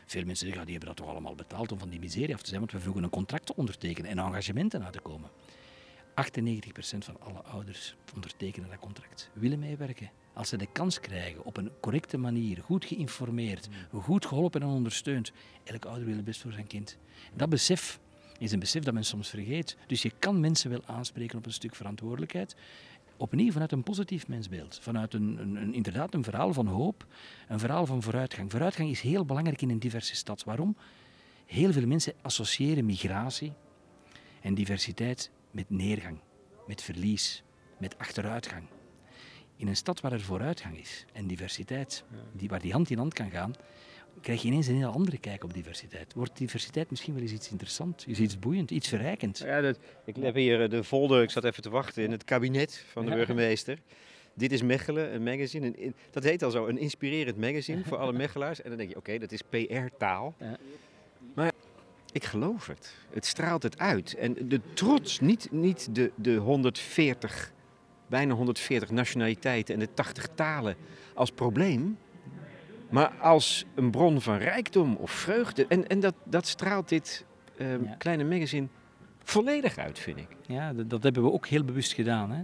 [0.06, 2.42] Veel mensen zeggen, ja, die hebben dat toch allemaal betaald om van die miserie af
[2.42, 5.30] te zijn, want we vroegen een contract te ondertekenen en engagementen uit te komen.
[6.10, 10.12] 98% van alle ouders ondertekenen dat contract, willen meewerken.
[10.34, 15.32] Als ze de kans krijgen op een correcte manier, goed geïnformeerd, goed geholpen en ondersteund,
[15.64, 16.98] elke ouder wil het best voor zijn kind.
[17.34, 18.00] Dat besef
[18.38, 19.78] is een besef dat men soms vergeet.
[19.88, 22.56] Dus je kan mensen wel aanspreken op een stuk verantwoordelijkheid.
[23.18, 24.80] Opnieuw vanuit een positief mensbeeld.
[24.82, 27.06] Vanuit een, een, een, inderdaad een verhaal van hoop,
[27.48, 28.52] een verhaal van vooruitgang.
[28.52, 30.44] Vooruitgang is heel belangrijk in een diverse stad.
[30.44, 30.78] Waarom?
[31.46, 33.54] Heel veel mensen associëren migratie
[34.42, 36.20] en diversiteit met neergang,
[36.68, 37.44] met verlies,
[37.78, 38.64] met achteruitgang.
[39.56, 43.14] In een stad waar er vooruitgang is en diversiteit, die, waar die hand in hand
[43.14, 43.54] kan gaan,
[44.22, 46.14] krijg je ineens een heel andere kijk op diversiteit.
[46.14, 49.38] Wordt diversiteit misschien wel eens iets interessants, is iets boeiend, iets verrijkend?
[49.38, 52.24] Ja, dat, ik heb hier eh, de folder, ik zat even te wachten in het
[52.24, 53.80] kabinet van de burgemeester.
[54.34, 55.84] Dit is Mechelen, een magazine.
[55.84, 58.62] Een, dat heet al zo, een inspirerend magazine voor alle Mechelaars.
[58.62, 60.36] En dan denk je, oké, dat is PR-taal.
[60.40, 60.58] Ja.
[61.34, 61.52] Maar
[62.12, 62.96] ik geloof het.
[63.10, 64.14] Het straalt het uit.
[64.14, 67.54] En de trots, niet, niet de, de 140,
[68.14, 70.76] bijna 140 nationaliteiten en de 80 talen
[71.14, 71.98] als probleem.
[72.90, 75.66] Maar als een bron van rijkdom of vreugde.
[75.68, 77.26] En, en dat, dat straalt dit
[77.58, 78.68] uh, kleine magazine
[79.24, 80.28] volledig uit, vind ik.
[80.48, 82.32] Ja, dat, dat hebben we ook heel bewust gedaan.
[82.32, 82.44] Hè.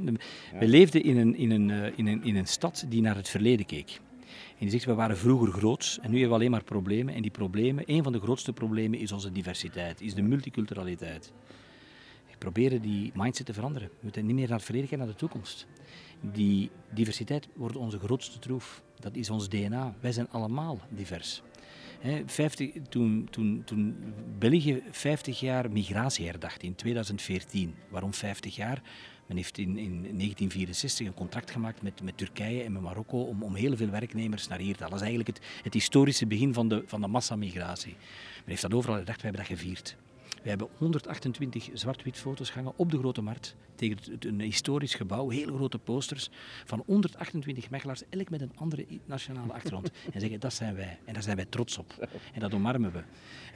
[0.60, 3.30] We leefden in een, in, een, uh, in, een, in een stad die naar het
[3.30, 4.00] verleden keek.
[4.28, 7.14] En die zegt, we waren vroeger groots en nu hebben we alleen maar problemen.
[7.14, 11.34] En die problemen, een van de grootste problemen is onze diversiteit, is de multiculturaliteit.
[12.40, 13.88] Proberen die mindset te veranderen.
[13.88, 15.68] We moeten niet meer naar het verleden gaan, naar de toekomst.
[16.22, 18.84] Die diversiteit wordt onze grootste troef.
[19.00, 19.96] Dat is ons DNA.
[20.00, 21.42] Wij zijn allemaal divers.
[22.26, 27.76] 50, toen, toen, toen België 50 jaar migratie herdacht in 2014.
[27.90, 28.82] Waarom 50 jaar?
[29.26, 33.44] Men heeft in, in 1964 een contract gemaakt met, met Turkije en met Marokko om,
[33.44, 34.98] om heel veel werknemers naar hier te halen.
[34.98, 37.96] Dat is eigenlijk het, het historische begin van de, van de massamigratie.
[38.36, 39.96] Men heeft dat overal herdacht, we hebben dat gevierd.
[40.44, 45.30] We hebben 128 zwart-wit foto's gehangen op de Grote Markt tegen het, een historisch gebouw,
[45.30, 46.30] hele grote posters
[46.66, 49.92] van 128 Mechelaars, elk met een andere nationale achtergrond.
[50.14, 50.98] en zeggen, dat zijn wij.
[51.06, 52.10] En daar zijn wij trots op.
[52.34, 53.00] En dat omarmen we.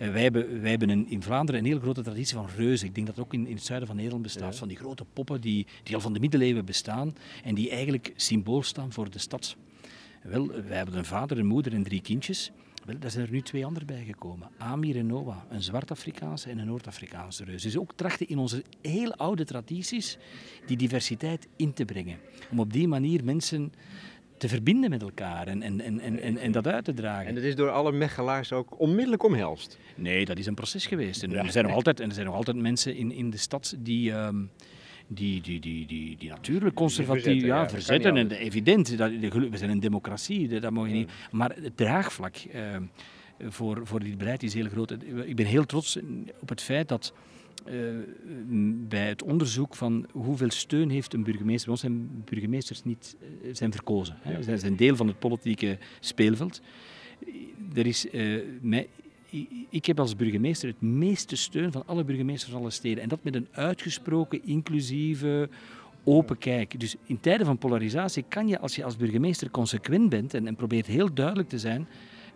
[0.01, 2.87] Uh, wij hebben, wij hebben een, in Vlaanderen een heel grote traditie van reuzen.
[2.87, 4.55] Ik denk dat het ook in, in het zuiden van Nederland bestaat.
[4.55, 8.63] Van die grote poppen die, die al van de middeleeuwen bestaan en die eigenlijk symbool
[8.63, 9.55] staan voor de stad.
[10.21, 12.51] Wel, wij hebben een vader, een moeder en drie kindjes.
[12.85, 14.49] Wel, daar zijn er nu twee anderen bijgekomen.
[14.57, 17.61] Amir en Noah, een Zwart-Afrikaanse en een Noord-Afrikaanse reus.
[17.61, 20.17] Dus ook trachten in onze heel oude tradities
[20.65, 22.17] die diversiteit in te brengen.
[22.51, 23.73] Om op die manier mensen
[24.37, 27.27] te verbinden met elkaar en, en, en, en, en dat uit te dragen.
[27.27, 29.77] En dat is door alle mechelaars ook onmiddellijk omhelst?
[29.95, 31.23] Nee, dat is een proces geweest.
[31.23, 33.75] En er, zijn nog altijd, en er zijn nog altijd mensen in, in de stad
[33.79, 34.11] die...
[34.11, 34.49] Um,
[35.07, 38.17] die, die, die, die, die natuurlijk conservatief verzetten, ja, verzetten.
[38.17, 41.11] En evident, dat, we zijn een democratie, dat mag je niet.
[41.31, 42.77] Maar het draagvlak uh,
[43.39, 44.91] voor, voor dit beleid is heel groot.
[45.25, 45.99] Ik ben heel trots
[46.39, 47.13] op het feit dat
[47.67, 47.73] uh,
[48.87, 51.63] bij het onderzoek van hoeveel steun heeft een burgemeester.
[51.63, 54.17] Bij ons zijn burgemeesters niet uh, zijn verkozen.
[54.21, 54.31] Hè.
[54.31, 54.41] Ja.
[54.41, 56.61] Zij zijn deel van het politieke speelveld.
[57.73, 58.87] Er is, uh, mij,
[59.69, 63.03] ik heb als burgemeester het meeste steun van alle burgemeesters van alle steden.
[63.03, 65.49] En dat met een uitgesproken, inclusieve,
[66.03, 66.79] open kijk.
[66.79, 70.55] Dus in tijden van polarisatie kan je, als je als burgemeester consequent bent en, en
[70.55, 71.87] probeert heel duidelijk te zijn,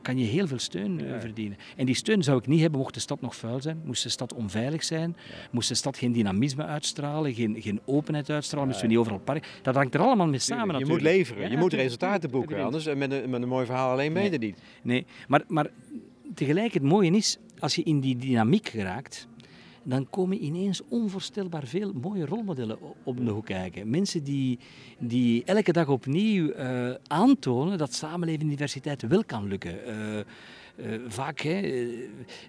[0.02, 1.58] kan je heel veel steun uh, verdienen.
[1.76, 4.10] En die steun zou ik niet hebben mocht de stad nog vuil zijn, moest de
[4.10, 5.34] stad onveilig zijn, ja.
[5.52, 9.60] moest de stad geen dynamisme uitstralen, geen, geen openheid uitstralen, moesten we niet overal park.
[9.62, 11.02] Dat hangt er allemaal mee samen Je natuurlijk.
[11.02, 14.24] moet leveren, je moet resultaten boeken, anders met een, met een mooi verhaal alleen nee.
[14.24, 14.58] mede niet.
[14.82, 15.70] Nee, maar, maar
[16.34, 19.28] tegelijk het mooie is, als je in die dynamiek geraakt,
[19.84, 23.90] dan komen ineens onvoorstelbaar veel mooie rolmodellen op de hoek kijken.
[23.90, 24.60] Mensen die,
[25.00, 29.76] die elke dag opnieuw uh, aantonen dat samenleven in diversiteit wel kan lukken.
[29.88, 30.20] Uh,
[30.78, 31.62] uh, vaak, hè,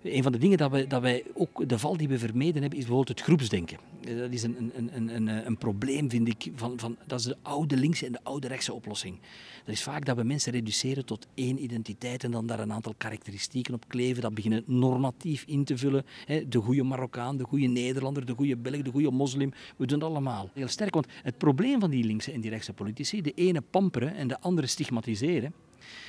[0.03, 2.79] een van de dingen dat, we, dat wij ook, de val die we vermeden hebben,
[2.79, 3.79] is bijvoorbeeld het groepsdenken.
[4.01, 7.37] dat is een, een, een, een, een probleem, vind ik, van, van, dat is de
[7.43, 9.19] oude linkse en de oude rechtse oplossing.
[9.65, 12.95] Dat is vaak dat we mensen reduceren tot één identiteit en dan daar een aantal
[12.99, 16.05] karakteristieken op kleven, dat beginnen normatief in te vullen.
[16.25, 19.53] Hè, de goede Marokkaan, de goede Nederlander, de goede Belg, de goede moslim.
[19.77, 20.51] We doen het allemaal.
[20.55, 24.15] Heel sterk, want het probleem van die linkse en die rechtse politici, de ene pamperen
[24.15, 25.53] en de andere stigmatiseren,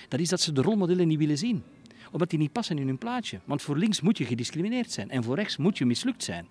[0.08, 1.64] dat is dat ze de rolmodellen niet willen zien
[2.12, 3.40] omdat die niet passen in hun plaatje.
[3.46, 6.48] Want voor links moet je gediscrimineerd zijn en voor rechts moet je mislukt zijn.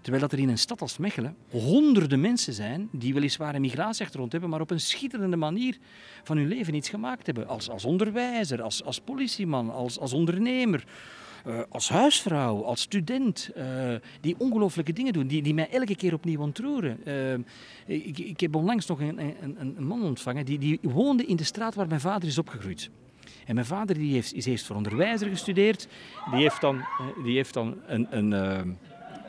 [0.00, 4.32] Terwijl dat er in een stad als Mechelen honderden mensen zijn die weliswaar een migratieachtergrond
[4.32, 5.78] hebben, maar op een schitterende manier
[6.22, 7.48] van hun leven iets gemaakt hebben.
[7.48, 10.84] Als, als onderwijzer, als, als politieman, als, als ondernemer,
[11.46, 13.50] uh, als huisvrouw, als student.
[13.56, 17.00] Uh, die ongelooflijke dingen doen, die, die mij elke keer opnieuw ontroeren.
[17.04, 17.32] Uh,
[17.86, 21.44] ik, ik heb onlangs nog een, een, een man ontvangen die, die woonde in de
[21.44, 22.90] straat waar mijn vader is opgegroeid.
[23.48, 25.88] En mijn vader die heeft, is eerst voor onderwijzer gestudeerd.
[26.30, 26.84] Die heeft dan,
[27.22, 28.78] die heeft dan een, een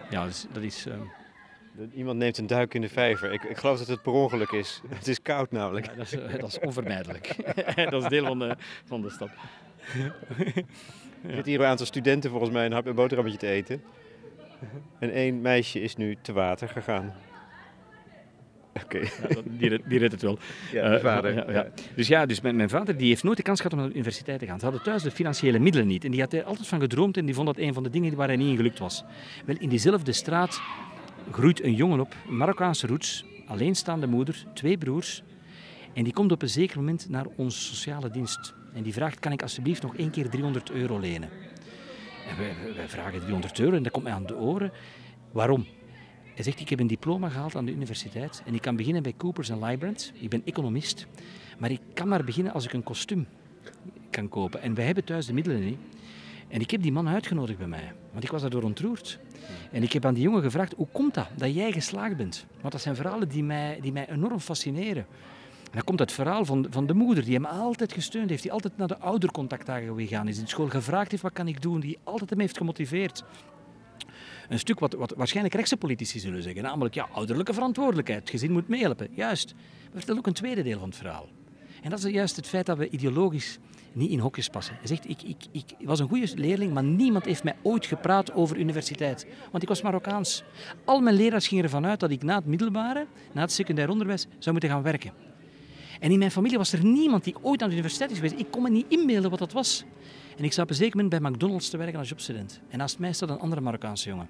[0.10, 0.86] ja, dat is...
[0.86, 1.02] Ehm,
[1.94, 3.34] iemand neemt een duik in de vijver.
[3.34, 4.82] Ik, ik geloof dat het per ongeluk is.
[4.90, 5.86] Het is koud namelijk.
[5.86, 7.36] Ja, dat, is, eh, dat, is, onvermijdelijk.
[7.90, 8.56] dat is deel van de,
[8.86, 9.30] van de stad.
[11.24, 13.84] Er zitten hier een aantal studenten volgens mij een hap- boterhammetje te eten.
[15.00, 17.14] En één meisje is nu te water gegaan.
[18.84, 19.00] Oké.
[19.44, 20.38] die, die redt het wel.
[20.72, 21.34] Ja, mijn eh, vader.
[21.34, 21.68] Ja, ja.
[21.96, 23.96] Dus ja, dus mijn, mijn, vader die heeft nooit de kans gehad om naar de
[23.96, 24.60] universiteit te gaan.
[24.60, 26.06] Ze hadden thuis de financiële middelen niet.
[26.06, 28.16] En die had er altijd van gedroomd en die vond dat een van de dingen
[28.16, 29.04] waar hij niet in gelukt was.
[29.46, 30.62] Wel, in diezelfde straat
[31.32, 35.24] groeit een jongen op, Marokkaanse roots, alleenstaande moeder, twee broers.
[35.94, 38.54] En die komt op een zeker moment naar onze sociale dienst.
[38.74, 41.30] En die vraagt, kan ik alsjeblieft nog één keer 300 euro lenen?
[42.30, 44.72] En wij, wij vragen 300 euro en dat komt mij aan de oren.
[45.32, 45.66] Waarom?
[46.40, 49.14] Hij zegt, ik heb een diploma gehaald aan de universiteit en ik kan beginnen bij
[49.18, 50.12] Coopers en Lybrand.
[50.20, 51.08] Ik ben economist,
[51.58, 53.28] maar ik kan maar beginnen als ik een kostuum
[54.10, 54.62] kan kopen.
[54.62, 55.78] En wij hebben thuis de middelen niet.
[56.48, 59.20] En ik heb die man uitgenodigd bij mij, want ik was daardoor ontroerd.
[59.72, 62.46] En ik heb aan die jongen gevraagd, hoe komt dat, dat jij geslaagd bent?
[62.62, 65.06] Want dat zijn verhalen die mij, die mij enorm fascineren.
[65.64, 68.52] En dan komt het verhaal van, van de moeder, die hem altijd gesteund heeft, die
[68.52, 71.98] altijd naar de oudercontactdagen gegaan is, in school gevraagd heeft, wat kan ik doen, die
[72.04, 73.24] altijd hem heeft gemotiveerd.
[74.50, 76.64] Een stuk wat, wat waarschijnlijk rechtse politici zullen zeggen.
[76.64, 78.20] Namelijk, ja, ouderlijke verantwoordelijkheid.
[78.20, 79.08] Het gezin moet meehelpen.
[79.12, 79.54] Juist.
[79.82, 81.28] Maar vertel ook een tweede deel van het verhaal.
[81.82, 83.60] En dat is juist het feit dat we ideologisch
[83.94, 84.76] niet in hokjes passen.
[84.78, 88.34] Hij zegt, ik, ik, ik was een goede leerling, maar niemand heeft mij ooit gepraat
[88.34, 89.28] over universiteit.
[89.52, 90.44] Want ik was Marokkaans.
[90.86, 94.28] Al mijn leraars gingen ervan uit dat ik na het middelbare, na het secundair onderwijs,
[94.40, 95.12] zou moeten gaan werken.
[96.00, 98.40] En in mijn familie was er niemand die ooit aan de universiteit is geweest.
[98.40, 99.86] Ik kon me niet inbeelden wat dat was.
[100.40, 102.60] En ik zat op een zeker moment bij McDonald's te werken als jobstudent.
[102.70, 104.30] En naast mij staat een andere Marokkaanse jongen.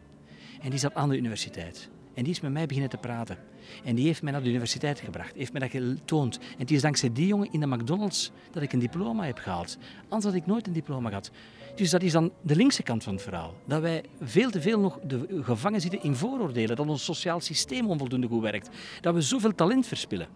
[0.62, 1.90] En die zat aan de universiteit.
[2.14, 3.38] En die is met mij beginnen te praten.
[3.84, 6.38] En die heeft mij naar de universiteit gebracht, heeft mij dat getoond.
[6.38, 9.78] En het is dankzij die jongen in de McDonald's dat ik een diploma heb gehaald.
[10.02, 11.32] Anders had ik nooit een diploma gehad.
[11.76, 13.56] Dus dat is dan de linkse kant van het verhaal.
[13.66, 16.76] Dat wij veel te veel nog de, gevangen zitten in vooroordelen.
[16.76, 18.70] Dat ons sociaal systeem onvoldoende goed werkt.
[19.02, 20.28] Dat we zoveel talent verspillen.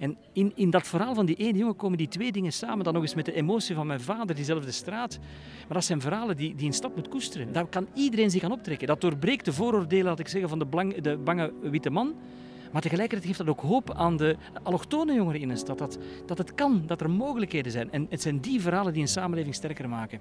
[0.00, 2.84] En in, in dat verhaal van die ene jongen komen die twee dingen samen.
[2.84, 5.18] Dan nog eens met de emotie van mijn vader, diezelfde straat.
[5.66, 7.52] Maar dat zijn verhalen die, die een stad moet koesteren.
[7.52, 8.86] Daar kan iedereen zich aan optrekken.
[8.86, 12.14] Dat doorbreekt de vooroordelen, laat ik zeggen, van de, de bange witte man.
[12.72, 15.78] Maar tegelijkertijd geeft dat ook hoop aan de allochtone jongeren in een stad.
[15.78, 17.92] Dat, dat het kan, dat er mogelijkheden zijn.
[17.92, 20.20] En het zijn die verhalen die een samenleving sterker maken.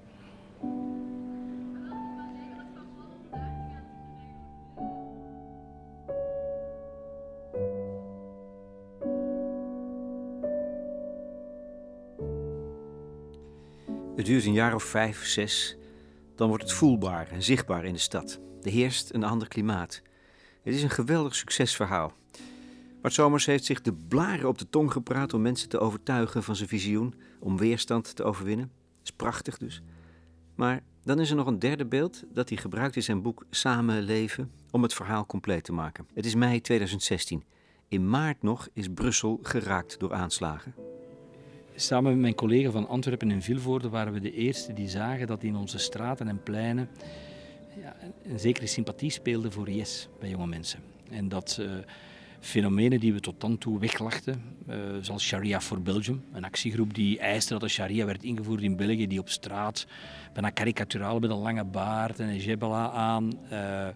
[14.30, 15.78] Duurt een jaar of vijf, zes.
[16.36, 18.40] Dan wordt het voelbaar en zichtbaar in de stad.
[18.62, 20.02] Er heerst een ander klimaat.
[20.64, 22.14] Het is een geweldig succesverhaal.
[23.02, 26.56] Bart Somers heeft zich de blaren op de tong gepraat om mensen te overtuigen van
[26.56, 28.72] zijn visioen, om weerstand te overwinnen.
[28.98, 29.82] Dat is prachtig dus.
[30.56, 34.02] Maar dan is er nog een derde beeld dat hij gebruikt in zijn boek Samen
[34.02, 36.08] leven om het verhaal compleet te maken.
[36.14, 37.44] Het is mei 2016.
[37.88, 40.74] In maart nog is Brussel geraakt door aanslagen.
[41.82, 45.44] Samen met mijn collega van Antwerpen en Vilvoorde waren we de eerste die zagen dat
[45.44, 46.90] in onze straten en pleinen
[47.82, 50.80] ja, een zekere sympathie speelde voor IS bij jonge mensen.
[51.10, 51.72] En dat uh,
[52.40, 57.20] fenomenen die we tot dan toe weglachten, uh, zoals Sharia for Belgium, een actiegroep die
[57.20, 59.88] eiste dat de Sharia werd ingevoerd in België, die op straat
[60.34, 63.88] bijna karikaturaal met een lange baard en een jebela aan uh,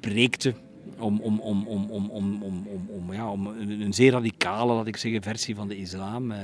[0.00, 0.54] preekte
[0.98, 5.22] om, om, om, om, om, om, om, ja, om een zeer radicale, laat ik zeggen,
[5.22, 6.30] versie van de islam.
[6.30, 6.38] Uh,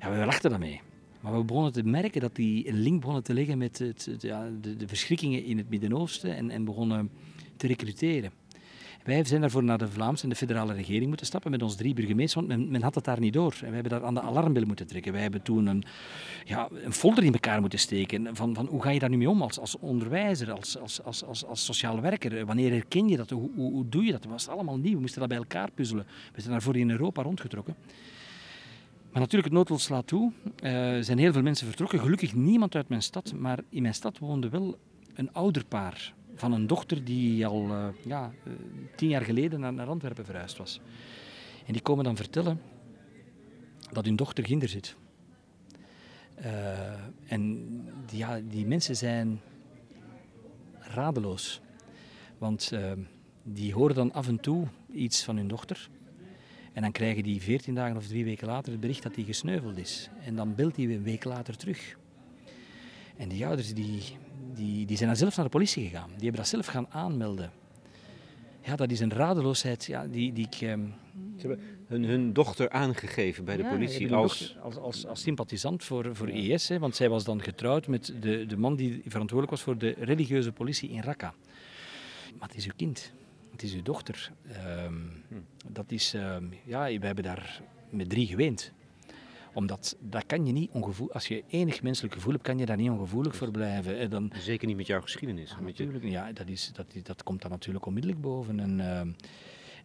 [0.00, 0.80] ja, we lachten daarmee.
[1.20, 3.84] Maar we begonnen te merken dat die link begonnen te leggen met
[4.18, 7.10] ja, de, de, verschrikkingen in het Midden-Oosten en, en begonnen
[7.56, 8.30] te recruteren.
[9.08, 11.94] Wij zijn daarvoor naar de Vlaamse en de federale regering moeten stappen met ons drie
[11.94, 13.52] burgemeesters, want men, had het daar niet door.
[13.52, 15.12] En wij hebben daar aan de alarmbel moeten trekken.
[15.12, 15.84] Wij hebben toen een,
[16.44, 19.30] ja, een folder in elkaar moeten steken van, van hoe ga je daar nu mee
[19.30, 22.46] om als, als onderwijzer, als, als, als, als, als sociale werker?
[22.46, 23.30] Wanneer herken je dat?
[23.30, 24.22] Hoe, hoe, doe je dat?
[24.22, 24.94] Dat was allemaal nieuw.
[24.94, 26.06] We moesten dat bij elkaar puzzelen.
[26.34, 27.74] We zijn daarvoor in Europa rondgetrokken.
[29.12, 30.32] Maar natuurlijk, het noodlot slaat toe.
[30.60, 32.00] Er zijn heel veel mensen vertrokken.
[32.00, 34.78] Gelukkig niemand uit mijn stad, maar in mijn stad woonde wel
[35.14, 38.52] een ouderpaar van een dochter die al uh, ja, uh,
[38.96, 40.80] tien jaar geleden naar, Antwerpen verhuisd was.
[41.66, 42.60] En die komen dan vertellen
[43.92, 44.96] dat hun dochter ginder zit.
[46.38, 46.90] Uh,
[47.26, 47.66] en
[48.06, 49.40] die, ja, die mensen zijn
[50.78, 51.60] radeloos.
[52.38, 52.72] Want
[53.42, 55.88] die horen dan af en toe iets van hun dochter.
[56.72, 59.78] En dan krijgen die veertien dagen of drie weken later het bericht dat hij gesneuveld
[59.78, 60.10] is.
[60.24, 61.96] En dan belt hij een week later terug.
[63.16, 64.02] En die ouders die,
[64.58, 66.08] die, die zijn dan zelf naar de politie gegaan.
[66.08, 67.50] Die hebben dat zelf gaan aanmelden.
[68.60, 70.60] Ja, dat is een radeloosheid ja, die, die ik...
[70.60, 70.94] Um...
[71.36, 74.56] Ze hebben hun, hun dochter aangegeven bij de ja, politie als...
[74.62, 74.76] als...
[74.76, 75.20] Als, als...
[75.20, 76.54] sympathisant voor, voor ja.
[76.54, 79.78] IS, hè, want zij was dan getrouwd met de, de man die verantwoordelijk was voor
[79.78, 81.34] de religieuze politie in Raqqa.
[82.38, 83.12] Maar het is uw kind.
[83.50, 84.32] Het is uw dochter.
[84.84, 85.34] Um, hm.
[85.72, 86.14] Dat is...
[86.14, 88.72] Um, ja, we hebben daar met drie geweend
[89.52, 91.14] omdat dat kan je niet ongevoelig...
[91.14, 94.10] Als je enig menselijk gevoel hebt, kan je daar niet ongevoelig voor blijven.
[94.10, 94.32] Dan...
[94.38, 95.50] Zeker niet met jouw geschiedenis.
[95.50, 96.04] Ja, natuurlijk.
[96.04, 98.60] Ja, dat, is, dat, dat komt dan natuurlijk onmiddellijk boven.
[98.60, 99.00] En, uh,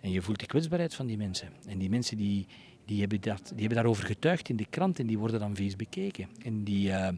[0.01, 1.49] en je voelt de kwetsbaarheid van die mensen.
[1.67, 2.47] En die mensen die,
[2.85, 5.75] die, hebben, dat, die hebben daarover getuigd in de krant en die worden dan vies
[5.75, 6.29] bekeken.
[6.43, 6.87] En die...
[6.87, 7.09] Uh,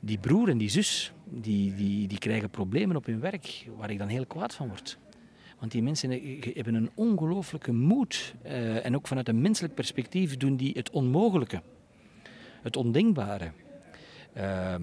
[0.00, 3.98] die broer en die zus, die, die, die krijgen problemen op hun werk, waar ik
[3.98, 4.98] dan heel kwaad van word.
[5.60, 6.10] Want die mensen
[6.54, 8.34] hebben een ongelooflijke moed.
[8.44, 11.62] Uh, en ook vanuit een menselijk perspectief doen die het onmogelijke.
[12.62, 13.52] Het ondenkbare.
[14.36, 14.74] Uh,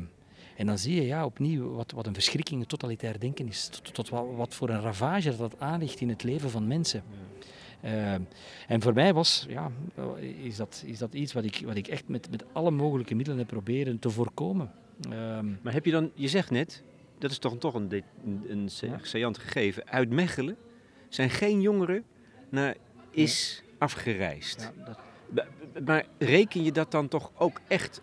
[0.55, 3.67] en dan zie je ja, opnieuw wat, wat een verschrikking het totalitair denken is.
[3.67, 7.03] Tot, tot wat, wat, voor een ravage dat, dat aanricht in het leven van mensen.
[7.83, 8.13] Uh,
[8.67, 9.71] en voor mij was, ja,
[10.43, 13.39] is, dat, is dat iets wat ik, wat ik echt met, met alle mogelijke middelen
[13.39, 14.71] heb proberen te voorkomen.
[15.01, 16.83] Ehm, maar heb je dan, je zegt net,
[17.17, 18.69] dat is toch, toch een, een, een
[19.01, 20.57] saillant gegeven, uit Mechelen
[21.17, 22.03] zijn geen jongeren
[22.49, 22.75] naar
[23.11, 24.71] is afgereisd.
[24.75, 24.95] Ja,
[25.29, 25.45] dat...
[25.85, 28.01] Maar reken je dat dan toch ook echt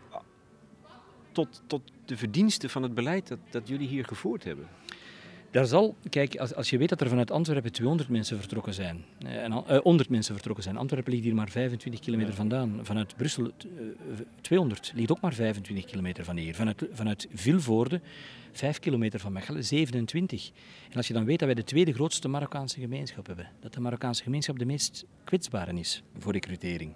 [1.33, 4.69] tot, tot de verdiensten van het beleid dat, dat jullie hier gevoerd hebben?
[5.55, 9.05] Daar zal, kijk, als, als je weet dat er vanuit Antwerpen 200 mensen vertrokken zijn,
[9.19, 10.77] en, uh, 100 mensen vertrokken zijn.
[10.77, 12.79] Antwerpen ligt hier maar 25 kilometer vandaan.
[12.83, 13.51] Vanuit Brussel uh,
[14.41, 16.55] 200 ligt ook maar 25 kilometer van hier.
[16.55, 18.01] Vanuit, vanuit Vilvoorde
[18.53, 20.51] 5 kilometer van Mechelen, 27.
[20.91, 23.81] En als je dan weet dat wij de tweede grootste Marokkaanse gemeenschap hebben, dat de
[23.81, 26.93] Marokkaanse gemeenschap de meest kwetsbare is voor recrutering.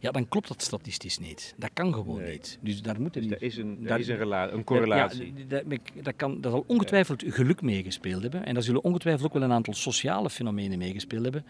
[0.00, 1.54] Ja, dan klopt dat statistisch niet.
[1.56, 2.32] Dat kan gewoon nee.
[2.32, 2.58] niet.
[2.60, 3.32] Dus daar moet dus niet...
[3.32, 5.32] Er is een, daar, is een, een correlatie.
[5.48, 8.44] Ja, dat, dat, kan, dat zal ongetwijfeld geluk meegespeeld hebben.
[8.44, 11.44] En daar zullen ongetwijfeld ook wel een aantal sociale fenomenen meegespeeld hebben.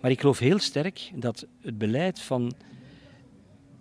[0.00, 2.52] Maar ik geloof heel sterk dat het beleid van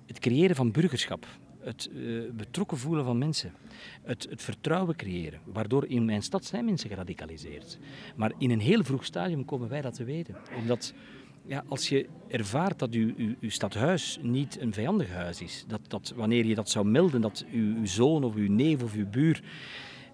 [0.05, 1.25] het creëren van burgerschap,
[1.59, 3.53] het uh, betrokken voelen van mensen,
[4.03, 7.77] het, het, vertrouwen creëren, waardoor in mijn stad zijn mensen geradicaliseerd.
[8.15, 10.35] Maar in een heel vroeg stadium komen wij dat te weten.
[10.57, 10.93] Omdat
[11.49, 16.13] ja, als je ervaart dat uw, uw, stadhuis niet een vijandig huis is, dat, dat
[16.15, 19.41] wanneer je dat zou melden, dat uw, uw zoon of uw neef of uw buur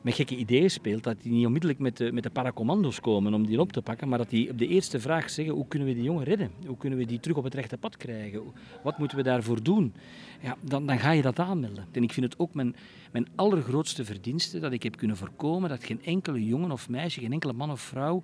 [0.01, 3.45] met gekke ideeën speelt, dat die niet onmiddellijk met de, met de paracommando's komen om
[3.45, 5.93] die op te pakken, maar dat die op de eerste vraag zeggen, hoe kunnen we
[5.93, 6.51] die jongen redden?
[6.65, 8.41] Hoe kunnen we die terug op het rechte pad krijgen?
[8.83, 9.93] Wat moeten we daarvoor doen?
[10.41, 11.85] Ja, dan, dan ga je dat aanmelden.
[11.91, 12.75] En ik vind het ook mijn,
[13.11, 17.33] mijn allergrootste verdienste dat ik heb kunnen voorkomen dat geen enkele jongen of meisje, geen
[17.33, 18.23] enkele man of vrouw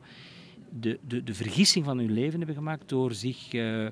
[0.79, 3.87] de, de, de vergissing van hun leven hebben gemaakt door zich uh,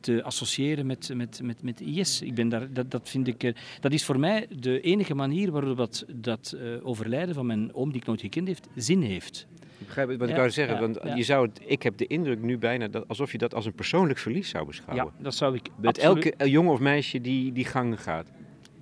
[0.00, 2.22] te associëren met, met, met, met IS.
[2.22, 5.50] Ik ben daar, dat, dat, vind ik, uh, dat is voor mij de enige manier
[5.50, 9.46] waarop dat, dat uh, overlijden van mijn oom, die ik nooit gekend heeft, zin heeft.
[9.78, 11.14] Ik begrijp wat ik ja, wou zeggen, ja, want ja.
[11.14, 13.74] je zou het, ik heb de indruk nu bijna dat, alsof je dat als een
[13.74, 15.12] persoonlijk verlies zou beschouwen.
[15.16, 15.68] Ja, dat zou ik.
[15.76, 18.30] Met elke jongen of meisje die die gang gaat.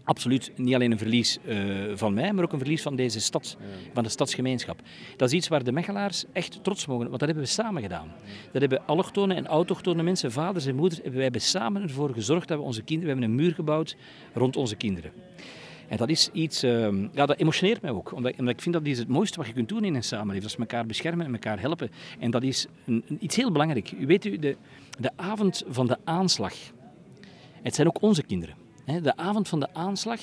[0.06, 3.56] Absoluut niet alleen een verlies uh, van mij, maar ook een verlies van deze stad,
[3.92, 4.80] van de stadsgemeenschap.
[5.16, 8.12] Dat is iets waar de Mechelaars echt trots mogen, want dat hebben we samen gedaan.
[8.52, 12.58] Dat hebben allochtone en autochtone mensen, vaders en moeders, hebben wij samen ervoor gezorgd dat
[12.58, 13.96] we onze kinderen, we hebben een muur gebouwd
[14.34, 15.12] rond onze kinderen.
[15.88, 18.12] En dat is iets, uh, ja, dat emotioneert mij ook.
[18.12, 20.42] Omdat, omdat, ik vind dat is het mooiste wat je kunt doen in een samenleving.
[20.42, 21.90] Dat is elkaar beschermen en elkaar helpen.
[22.18, 23.92] En dat is een, iets heel belangrijk.
[23.92, 24.56] U weet u, de,
[24.98, 26.54] de avond van de aanslag,
[27.62, 28.65] het zijn ook onze kinderen.
[28.86, 30.20] De avond van de aanslag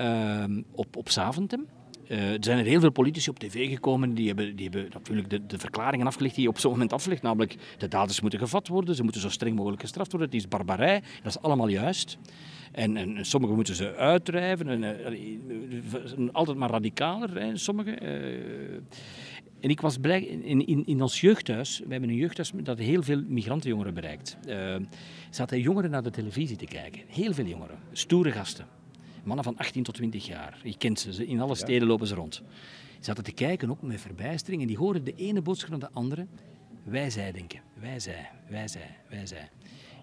[0.00, 1.66] uh, op, op Zaventem,
[2.08, 5.30] uh, er zijn er heel veel politici op tv gekomen die hebben, die hebben natuurlijk
[5.30, 7.22] de, de verklaringen afgelegd die je op zo'n moment aflegt.
[7.22, 10.30] Namelijk, de daders moeten gevat worden, ze moeten zo streng mogelijk gestraft worden.
[10.30, 12.18] Het is barbarij, dat is allemaal juist.
[12.72, 17.98] En, en sommigen moeten ze uitdrijven, en, altijd maar radicaler, hè, sommigen.
[19.60, 23.02] En ik was blij, in, in, in ons jeugdhuis, we hebben een jeugdhuis dat heel
[23.02, 24.36] veel migrantenjongeren bereikt.
[25.34, 27.02] Zaten jongeren naar de televisie te kijken.
[27.06, 27.78] Heel veel jongeren.
[27.92, 28.66] Stoere gasten.
[29.24, 30.60] Mannen van 18 tot 20 jaar.
[30.62, 32.34] Je kent ze, in alle steden lopen ze rond.
[32.34, 32.42] Ze
[33.00, 36.26] zaten te kijken, ook met verbijstering, en die hoorden de ene boodschap naar de andere.
[36.84, 37.60] Wij zij denken.
[37.74, 39.50] Wij zij, wij zij, wij zij.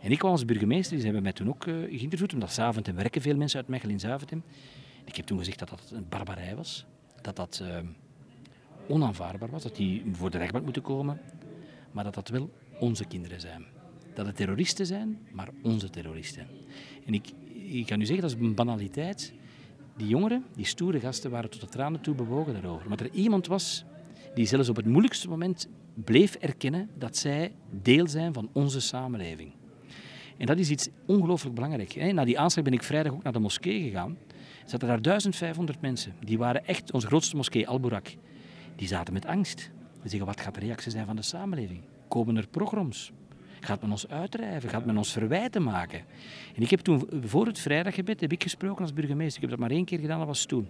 [0.02, 3.22] En ik kwam als burgemeester, die hebben mij toen ook uh, geïnterviewd, omdat Zaventem werken
[3.22, 4.44] veel mensen uit Mechelen in Zaventem.
[5.06, 6.86] Ik heb toen gezegd dat dat een barbarij was.
[7.22, 7.60] Dat dat...
[7.64, 7.78] Uh,
[8.90, 11.22] onaanvaardbaar was, dat die voor de rechtbank moeten komen,
[11.92, 12.50] maar dat dat wel
[12.80, 13.66] onze kinderen zijn.
[14.20, 16.48] Dat het terroristen zijn, maar onze terroristen.
[17.06, 19.34] En ik, ik kan u zeggen, dat is een banaliteit.
[19.98, 22.90] Die jongeren, die stoere gasten, waren tot de tranen toe bewogen daarover.
[22.90, 23.86] Maar er iemand was
[24.34, 27.52] die zelfs op het moeilijkste moment bleef erkennen dat zij
[27.82, 29.52] deel zijn van onze samenleving.
[30.38, 32.14] En dat is iets ongelooflijk belangrijk.
[32.14, 34.18] Na die aanslag ben ik vrijdag ook naar de moskee gegaan.
[34.64, 36.14] Er zaten daar 1500 mensen.
[36.26, 38.08] Die waren echt onze grootste moskee, Al-Burak
[38.76, 39.72] die zaten met angst.
[40.02, 41.82] Die zeggen, wat gaat de reactie zijn van de samenleving?
[42.08, 43.12] Komen er programma's?
[43.60, 44.70] Gaat men ons uitdrijven?
[44.70, 46.00] Gaat men ons verwijten maken?
[46.56, 49.36] En ik heb toen, voor het vrijdaggebed, heb ik gesproken als burgemeester.
[49.36, 50.70] Ik heb dat maar één keer gedaan, dat was toen.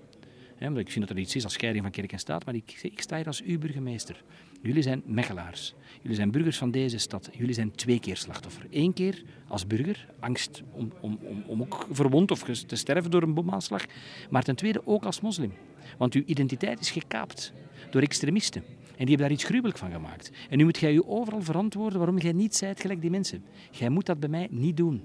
[0.60, 3.02] ik vind dat er iets is als scheiding van kerk en staat, maar ik, ik
[3.02, 4.24] sta hier als uw burgemeester.
[4.62, 5.74] Jullie zijn Mechelaars.
[6.02, 7.30] Jullie zijn burgers van deze stad.
[7.34, 8.68] Jullie zijn twee keer slachtoffer.
[8.72, 13.24] Eén keer als burger, angst om, om, om, om ook verwond of te sterven door
[13.24, 13.86] een bomaanslag.
[14.30, 15.54] Maar ten tweede ook als moslim.
[15.98, 17.54] Want uw identiteit is gekaapt
[17.90, 18.64] door extremisten.
[19.00, 20.32] En die hebben daar iets gruwelijk van gemaakt.
[20.50, 23.44] En nu moet jij je overal verantwoorden waarom jij niet zijt gelijk die mensen.
[23.72, 25.04] Jij moet dat bij mij niet doen.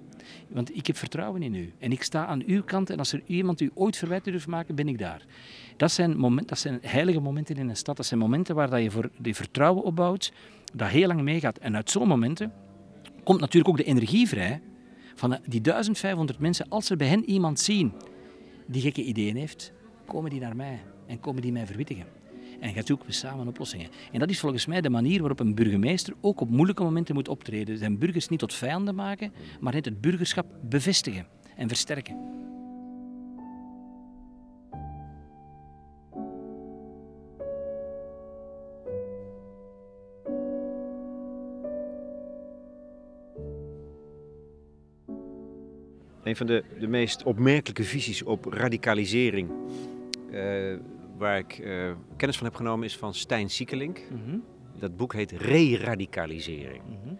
[0.48, 1.72] Want ik heb vertrouwen in u.
[1.78, 2.90] En ik sta aan uw kant.
[2.90, 5.24] En als er iemand u ooit verwijt durft maken, ben ik daar.
[5.76, 7.96] Dat zijn, moment, dat zijn heilige momenten in een stad.
[7.96, 10.32] Dat zijn momenten waar dat je voor die vertrouwen opbouwt,
[10.74, 11.58] dat heel lang meegaat.
[11.58, 12.52] En uit zo'n momenten
[13.24, 14.60] komt natuurlijk ook de energie vrij
[15.14, 16.66] van die 1500 mensen.
[16.68, 17.92] Als er bij hen iemand zien
[18.66, 19.72] die gekke ideeën heeft,
[20.06, 22.23] komen die naar mij en komen die mij verwittigen.
[22.60, 23.88] En gaan zoeken we samen oplossingen.
[24.12, 27.28] En dat is volgens mij de manier waarop een burgemeester ook op moeilijke momenten moet
[27.28, 27.78] optreden.
[27.78, 31.26] Zijn burgers niet tot vijanden maken, maar net het burgerschap bevestigen
[31.56, 32.34] en versterken.
[46.24, 49.50] Een van de, de meest opmerkelijke visies op radicalisering
[50.30, 50.74] uh,
[51.16, 54.00] waar ik uh, kennis van heb genomen is van Stijn Siekelink.
[54.10, 54.44] Mm
[54.78, 56.82] Dat boek heet Re-radicalisering.
[56.86, 57.18] Mm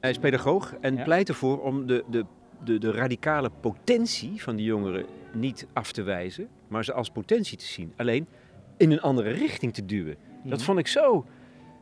[0.00, 1.04] Hij is pedagoog en ja.
[1.04, 2.24] pleit ervoor om de, de,
[2.64, 7.58] de, de radicale potentie van die jongeren niet af te wijzen, maar ze als potentie
[7.58, 7.92] te zien.
[7.96, 8.26] Alleen
[8.76, 10.16] in een andere richting te duwen.
[10.42, 11.26] Mm Dat vond ik zo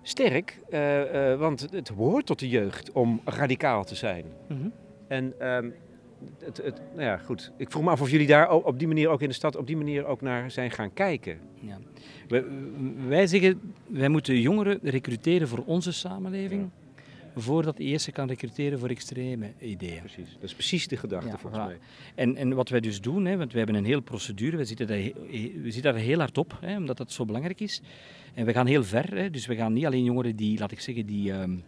[0.02, 4.24] sterk, uh, uh, want het hoort tot de jeugd om radicaal te zijn.
[5.08, 5.74] En um,
[6.44, 7.52] het, het, nou ja, goed.
[7.56, 9.66] Ik vroeg me af of jullie daar op die manier ook in de stad op
[9.66, 11.38] die manier ook naar zijn gaan kijken.
[11.60, 11.78] Ja.
[12.28, 12.44] Wij,
[13.08, 16.70] wij zeggen, wij moeten jongeren recruteren voor onze samenleving.
[17.36, 20.00] Voordat de eerste kan recruteren voor extreme ideeën.
[20.00, 20.32] Precies.
[20.32, 21.78] Dat is precies de gedachte ja, volgens mij.
[22.14, 24.86] En, en wat wij dus doen, hè, want we hebben een hele procedure, we zitten
[24.86, 24.98] daar,
[25.62, 27.82] we zitten daar heel hard op, hè, omdat dat zo belangrijk is.
[28.34, 30.80] En we gaan heel ver, hè, dus we gaan niet alleen jongeren die, laat ik
[30.80, 31.32] zeggen, die...
[31.32, 31.62] Um,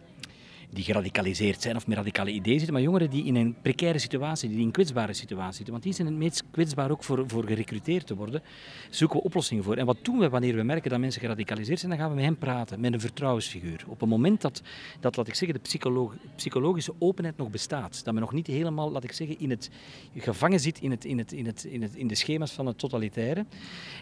[0.69, 4.49] die geradicaliseerd zijn of met radicale ideeën zitten, maar jongeren die in een precaire situatie,
[4.49, 5.71] die in een kwetsbare situatie zitten.
[5.71, 8.41] Want die zijn het meest kwetsbaar ook voor, voor gerecruiteerd te worden.
[8.89, 9.75] Zoeken we oplossingen voor.
[9.75, 11.91] En wat doen we wanneer we merken dat mensen geradicaliseerd zijn?
[11.91, 13.85] Dan gaan we met hen praten, met een vertrouwensfiguur.
[13.87, 14.61] Op het moment dat,
[14.99, 19.03] dat laat ik zeggen, de psychologische openheid nog bestaat, dat men nog niet helemaal, laat
[19.03, 19.69] ik zeggen, in het,
[20.15, 22.77] gevangen zit in, het, in, het, in, het, in, het, in de schema's van het
[22.77, 23.45] totalitaire.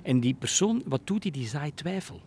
[0.04, 1.32] En die persoon, wat doet hij?
[1.32, 2.22] Die zaait twijfel.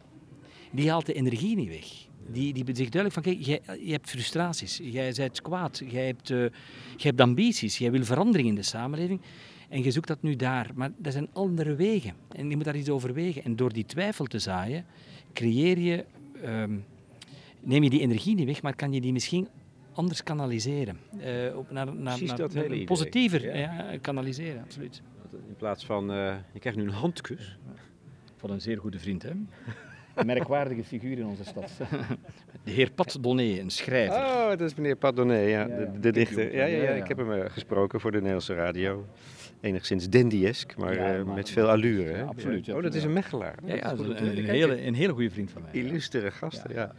[0.70, 4.10] Die haalt de energie niet weg die, die zegt duidelijk van, kijk, jij, je hebt
[4.10, 6.50] frustraties, jij bent kwaad, jij hebt, uh, jij
[6.96, 9.20] hebt ambities, jij wil verandering in de samenleving.
[9.68, 10.70] En je zoekt dat nu daar.
[10.74, 12.14] Maar er zijn andere wegen.
[12.28, 13.44] En je moet daar iets overwegen.
[13.44, 14.84] En door die twijfel te zaaien,
[15.32, 16.04] creëer je...
[16.44, 16.84] Um,
[17.60, 19.48] neem je die energie niet weg, maar kan je die misschien
[19.92, 20.98] anders kanaliseren.
[21.18, 23.54] Uh, op, naar, naar, naar, dat naar positiever ja.
[23.54, 23.98] ja.
[24.00, 25.02] kanaliseren, absoluut.
[25.32, 27.58] In plaats van, uh, je krijgt nu een handkus.
[28.36, 29.32] Van een zeer goede vriend, hè?
[30.24, 31.70] Merkwaardige figuur in onze stad.
[32.64, 34.16] De heer Pat Donné, een schrijver.
[34.16, 36.54] Oh, dat is meneer Pat Donné, ja, de, de dichter.
[36.54, 39.06] Ja, ja, ja, ik heb hem uh, gesproken voor de Nederlandse radio.
[39.60, 42.12] Enigszins dandyesk, maar, uh, maar, met veel allure.
[42.12, 42.24] Hè?
[42.24, 42.68] absoluut.
[42.68, 43.54] Oh, dat is een Mechelaar.
[43.64, 45.70] Ja, ja een, een, hele, een hele goede vriend van mij.
[45.72, 46.92] Illustere gasten, ja.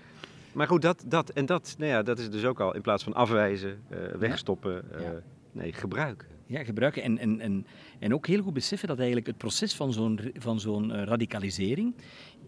[0.51, 3.03] Maar goed, dat, dat, en dat, nou ja, dat is dus ook al in plaats
[3.03, 4.83] van afwijzen, uh, wegstoppen,
[5.51, 6.27] nee, gebruiken.
[6.49, 7.03] Ja, gebruiken.
[7.03, 7.65] En, en, en,
[7.99, 11.95] en ook heel goed beseffen dat eigenlijk het proces van zo'n, van zo'n eh, radicalisering,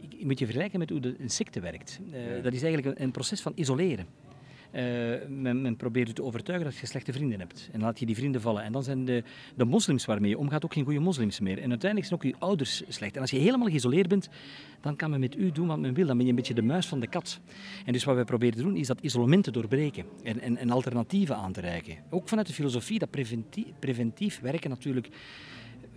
[0.10, 2.00] je moet je vergelijken met hoe de, een secte werkt.
[2.14, 4.06] Uh, Dat is eigenlijk een, een proces van isoleren.
[4.76, 4.82] Uh,
[5.28, 7.70] men, men, probeert je te overtuigen dat je slechte vrienden hebt.
[7.72, 8.64] En dan laat je die vrienden vallen.
[8.64, 9.24] En dan zijn de,
[9.56, 11.60] de moslims waarmee je omgaat ook geen goede moslims meer.
[11.62, 13.16] En uiteindelijk zijn ook je ouders slecht.
[13.16, 14.30] En als je helemaal geïsoleerd bent,
[14.82, 16.08] dan kan men met u doen wat men wil.
[16.08, 17.40] Dan ben je een beetje de muis van de kat.
[17.86, 20.06] En dus wat wij proberen te doen, is dat isolement te doorbreken.
[20.24, 21.98] En, en, en alternatieven aan te reiken.
[22.10, 25.10] Ook vanuit de filosofie, dat preventief, preventief werken natuurlijk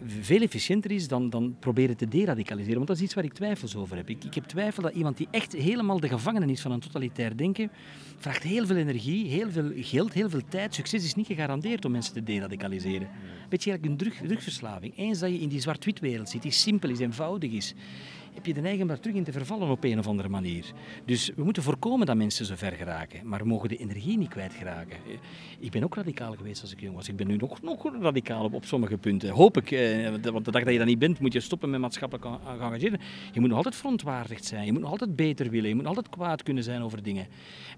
[0.07, 2.77] veel efficiënter is dan, dan proberen te deradicaliseren.
[2.77, 4.09] Want dat is iets waar ik twijfels over heb.
[4.09, 7.37] Ik, ik heb twijfel dat iemand die echt helemaal de gevangene is van een totalitair
[7.37, 7.71] denken,
[8.17, 10.75] vraagt heel veel energie, heel veel geld, heel veel tijd.
[10.75, 13.09] Succes is niet gegarandeerd om mensen te deradicaliseren.
[13.49, 14.97] Beetje eigenlijk een drug, drugverslaving.
[14.97, 17.75] Eens dat je in die zwart-wit wereld zit, die simpel is, eenvoudig is,
[18.35, 20.65] heb je de neiging om terug in te vervallen op een of andere manier.
[21.05, 24.29] Dus we moeten voorkomen dat mensen zo ver geraken, maar we mogen de energie niet
[24.29, 24.97] kwijtraken.
[25.59, 27.09] Ik ben ook radicaal geweest als ik jong was.
[27.09, 29.31] Ik ben nu nog, nog radicaal op, op sommige punten.
[29.31, 31.81] Hoop ik, eh, want de dag dat je dat niet bent, moet je stoppen met
[31.81, 33.01] maatschappelijk engageren.
[33.33, 36.09] Je moet nog altijd verontwaardigd zijn, je moet nog altijd beter willen, je moet altijd
[36.09, 37.27] kwaad kunnen zijn over dingen.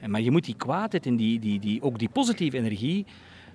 [0.06, 3.04] Maar je moet die kwaadheid en die, die, die, ook die positieve energie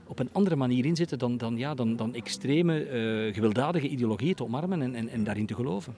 [0.07, 4.43] op een andere manier inzetten dan, dan, ja, dan, dan extreme, uh, gewelddadige ideologieën te
[4.43, 5.93] omarmen en, en, en daarin te geloven.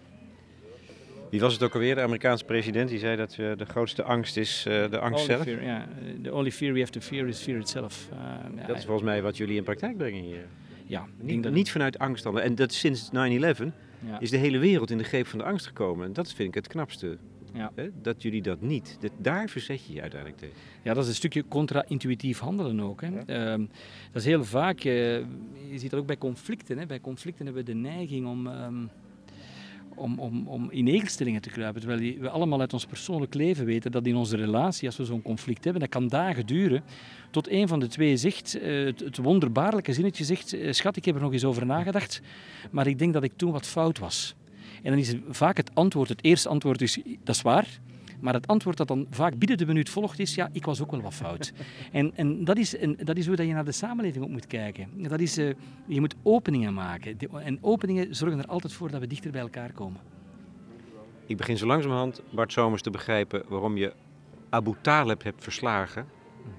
[1.34, 2.90] Wie was het ook alweer, de Amerikaanse president?
[2.90, 5.44] Die zei dat uh, de grootste angst is uh, de angst zelf.
[5.44, 5.82] Fear, yeah.
[6.22, 8.10] The only fear we have to fear is fear itself.
[8.14, 10.46] Uh, dat is volgens mij wat jullie in praktijk brengen hier.
[10.86, 12.40] Ja, niet, niet vanuit angst dan.
[12.40, 14.20] En dat sinds 9-11 ja.
[14.20, 16.06] is de hele wereld in de greep van de angst gekomen.
[16.06, 17.18] En dat vind ik het knapste.
[17.54, 17.72] Ja.
[17.76, 17.90] Hè?
[18.02, 18.98] Dat jullie dat niet.
[19.00, 20.56] Dat, daar verzet je je uiteindelijk tegen.
[20.84, 23.02] Ja, dat is een stukje contra-intuïtief handelen ook.
[23.02, 23.08] Hè.
[23.08, 23.54] Ja.
[23.54, 23.70] Um,
[24.12, 24.94] dat is heel vaak, uh,
[25.72, 26.78] je ziet dat ook bij conflicten.
[26.78, 26.86] Hè.
[26.86, 28.48] Bij conflicten hebben we de neiging om...
[28.48, 28.90] Um,
[29.96, 31.82] om, om, om in egelstellingen te kruipen.
[31.82, 35.22] Terwijl we allemaal uit ons persoonlijk leven weten dat in onze relatie, als we zo'n
[35.22, 36.84] conflict hebben, dat kan dagen duren,
[37.32, 41.06] tot een van de twee zegt, eh, het, het wonderbaarlijke zinnetje zegt, eh, schat, ik
[41.06, 42.22] heb er nog eens over nagedacht,
[42.72, 44.36] maar ik denk dat ik toen wat fout was.
[44.84, 47.68] En dan is vaak het antwoord, het eerste antwoord is, dat is waar,
[48.24, 50.92] maar het antwoord dat dan vaak binnen de minuut volgt is, ja, ik was ook
[50.92, 51.54] wel wat fout.
[51.92, 54.48] en en dat, is, en dat is hoe dat je naar de samenleving ook moet
[54.48, 54.90] kijken.
[54.98, 55.54] Dat is, uh,
[55.86, 57.18] je moet openingen maken.
[57.44, 60.00] En openingen zorgen er altijd voor dat we dichter bij elkaar komen.
[61.26, 63.94] Ik begin zo langzamerhand, Bart Somers, te begrijpen waarom je
[64.50, 66.06] Abu Taleb hebt verslagen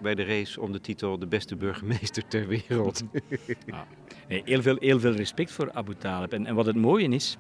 [0.03, 3.03] bij de race om de titel de beste burgemeester ter wereld.
[3.67, 3.87] Ja.
[4.29, 6.33] Nee, heel, veel, heel veel respect voor Abu Taleb.
[6.33, 7.37] En, en wat het mooie is,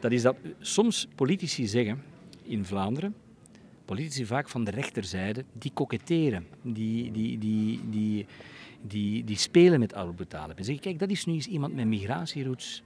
[0.00, 2.02] dat is dat soms politici zeggen
[2.42, 3.14] in Vlaanderen
[3.92, 8.26] politici vaak van de rechterzijde, die koketteren, die, die, die, die,
[8.82, 10.58] die, die spelen met Abu Talib.
[10.58, 12.82] En zeggen, kijk, dat is nu eens iemand met migratieroutes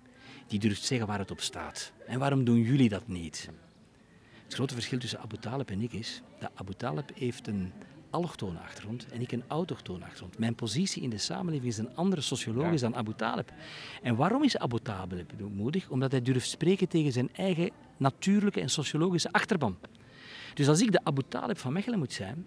[0.47, 1.93] die durft zeggen waar het op staat.
[2.07, 3.51] En waarom doen jullie dat niet?
[4.45, 7.73] Het grote verschil tussen Abu Talib en ik is dat Abu Talib heeft een
[8.11, 10.39] allochtone achtergrond en ik een autochtone achtergrond.
[10.39, 13.53] Mijn positie in de samenleving is een andere sociologisch dan Abu Talib.
[14.03, 15.89] En waarom is Abu Talib moedig?
[15.91, 19.77] Omdat hij durft spreken tegen zijn eigen natuurlijke en sociologische achterban.
[20.57, 22.47] Dus als ik de Abu Talib van Mechelen moet zijn,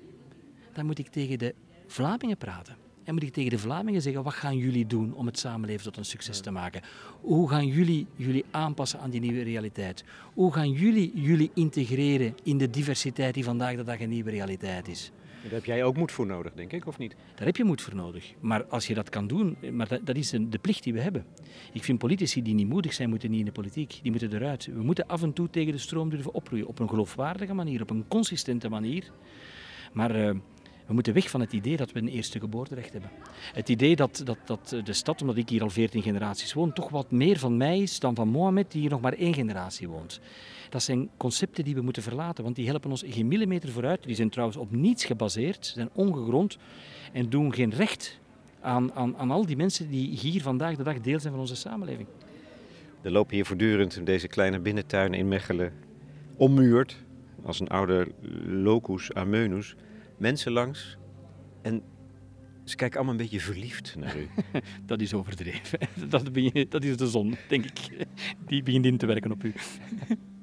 [0.73, 1.55] dan moet ik tegen de
[1.87, 2.75] Vlamingen praten.
[3.03, 5.97] En moet ik tegen de Vlamingen zeggen, wat gaan jullie doen om het samenleven tot
[5.97, 6.81] een succes te maken?
[7.21, 10.03] Hoe gaan jullie jullie aanpassen aan die nieuwe realiteit?
[10.33, 14.87] Hoe gaan jullie jullie integreren in de diversiteit die vandaag de dag een nieuwe realiteit
[14.87, 15.11] is?
[15.43, 17.15] Daar heb jij ook moed voor nodig, denk ik, of niet?
[17.35, 18.33] Daar heb je moed voor nodig.
[18.39, 21.25] Maar als je dat kan doen, maar dat, dat is de plicht die we hebben.
[21.73, 23.99] Ik vind politici die niet moedig zijn, moeten niet in de politiek.
[24.01, 24.65] Die moeten eruit.
[24.65, 26.67] We moeten af en toe tegen de stroom durven oproeien.
[26.67, 29.11] Op een geloofwaardige manier, op een consistente manier.
[29.93, 30.31] Maar uh,
[30.85, 33.11] we moeten weg van het idee dat we een eerste geboorterecht hebben.
[33.53, 36.89] Het idee dat, dat, dat de stad, omdat ik hier al veertien generaties woon, toch
[36.89, 40.19] wat meer van mij is dan van Mohammed, die hier nog maar één generatie woont.
[40.69, 44.03] Dat zijn concepten die we moeten verlaten, want die helpen ons geen millimeter vooruit.
[44.03, 46.57] Die zijn trouwens op niets gebaseerd, zijn ongegrond
[47.13, 48.19] en doen geen recht
[48.61, 51.55] aan, aan, aan al die mensen die hier vandaag de dag deel zijn van onze
[51.55, 52.07] samenleving.
[53.01, 55.73] Er lopen hier voortdurend in deze kleine binnentuin in Mechelen
[56.35, 56.97] ommuurd,
[57.43, 58.11] als een oude
[58.45, 59.75] locus ameunus,
[60.17, 60.97] mensen langs.
[61.61, 61.83] En
[62.63, 64.27] ze kijken allemaal een beetje verliefd naar u.
[64.85, 65.79] dat is overdreven.
[66.09, 68.07] Dat, je, dat is de zon, denk ik.
[68.45, 69.53] Die begint in te werken op u.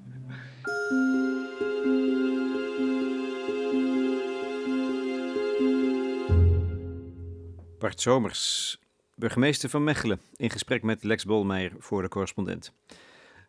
[7.78, 8.78] Bart Somers,
[9.14, 12.72] burgemeester van Mechelen, in gesprek met Lex Bolmeijer voor de correspondent.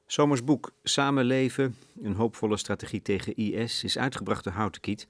[0.05, 5.07] Somers boek Samenleven, een hoopvolle strategie tegen IS, is uitgebracht door Houten Kiet.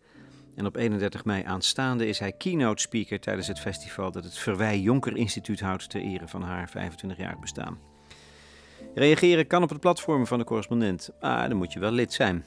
[0.55, 4.79] En op 31 mei aanstaande is hij keynote speaker tijdens het festival dat het Verwij
[4.79, 7.79] Jonker Instituut houdt ter ere van haar 25-jarig bestaan.
[8.95, 12.45] Reageren kan op het platform van de correspondent, ah, dan moet je wel lid zijn.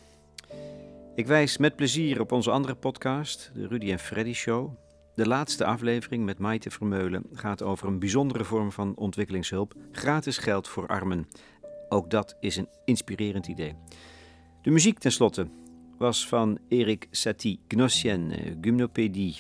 [1.15, 4.89] Ik wijs met plezier op onze andere podcast, de Rudy en Freddy Show.
[5.15, 10.69] De laatste aflevering met Maite Vermeulen gaat over een bijzondere vorm van ontwikkelingshulp: gratis geld
[10.69, 11.29] voor armen.
[11.89, 13.75] Ook dat is een inspirerend idee.
[14.63, 15.47] De muziek tenslotte
[15.99, 19.37] was van Erik Satie, Gnossienne, eh, Gymnopédie.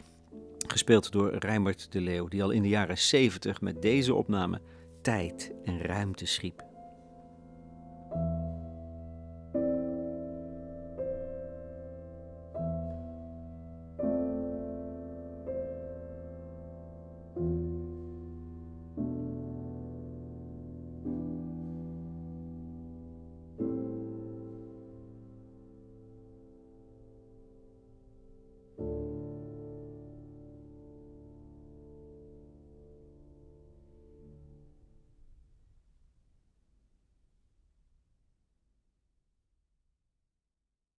[0.66, 4.61] Gespeeld door Reimert de Leeuw, die al in de jaren 70 met deze opname
[5.03, 6.70] tijd en ruimte schiep.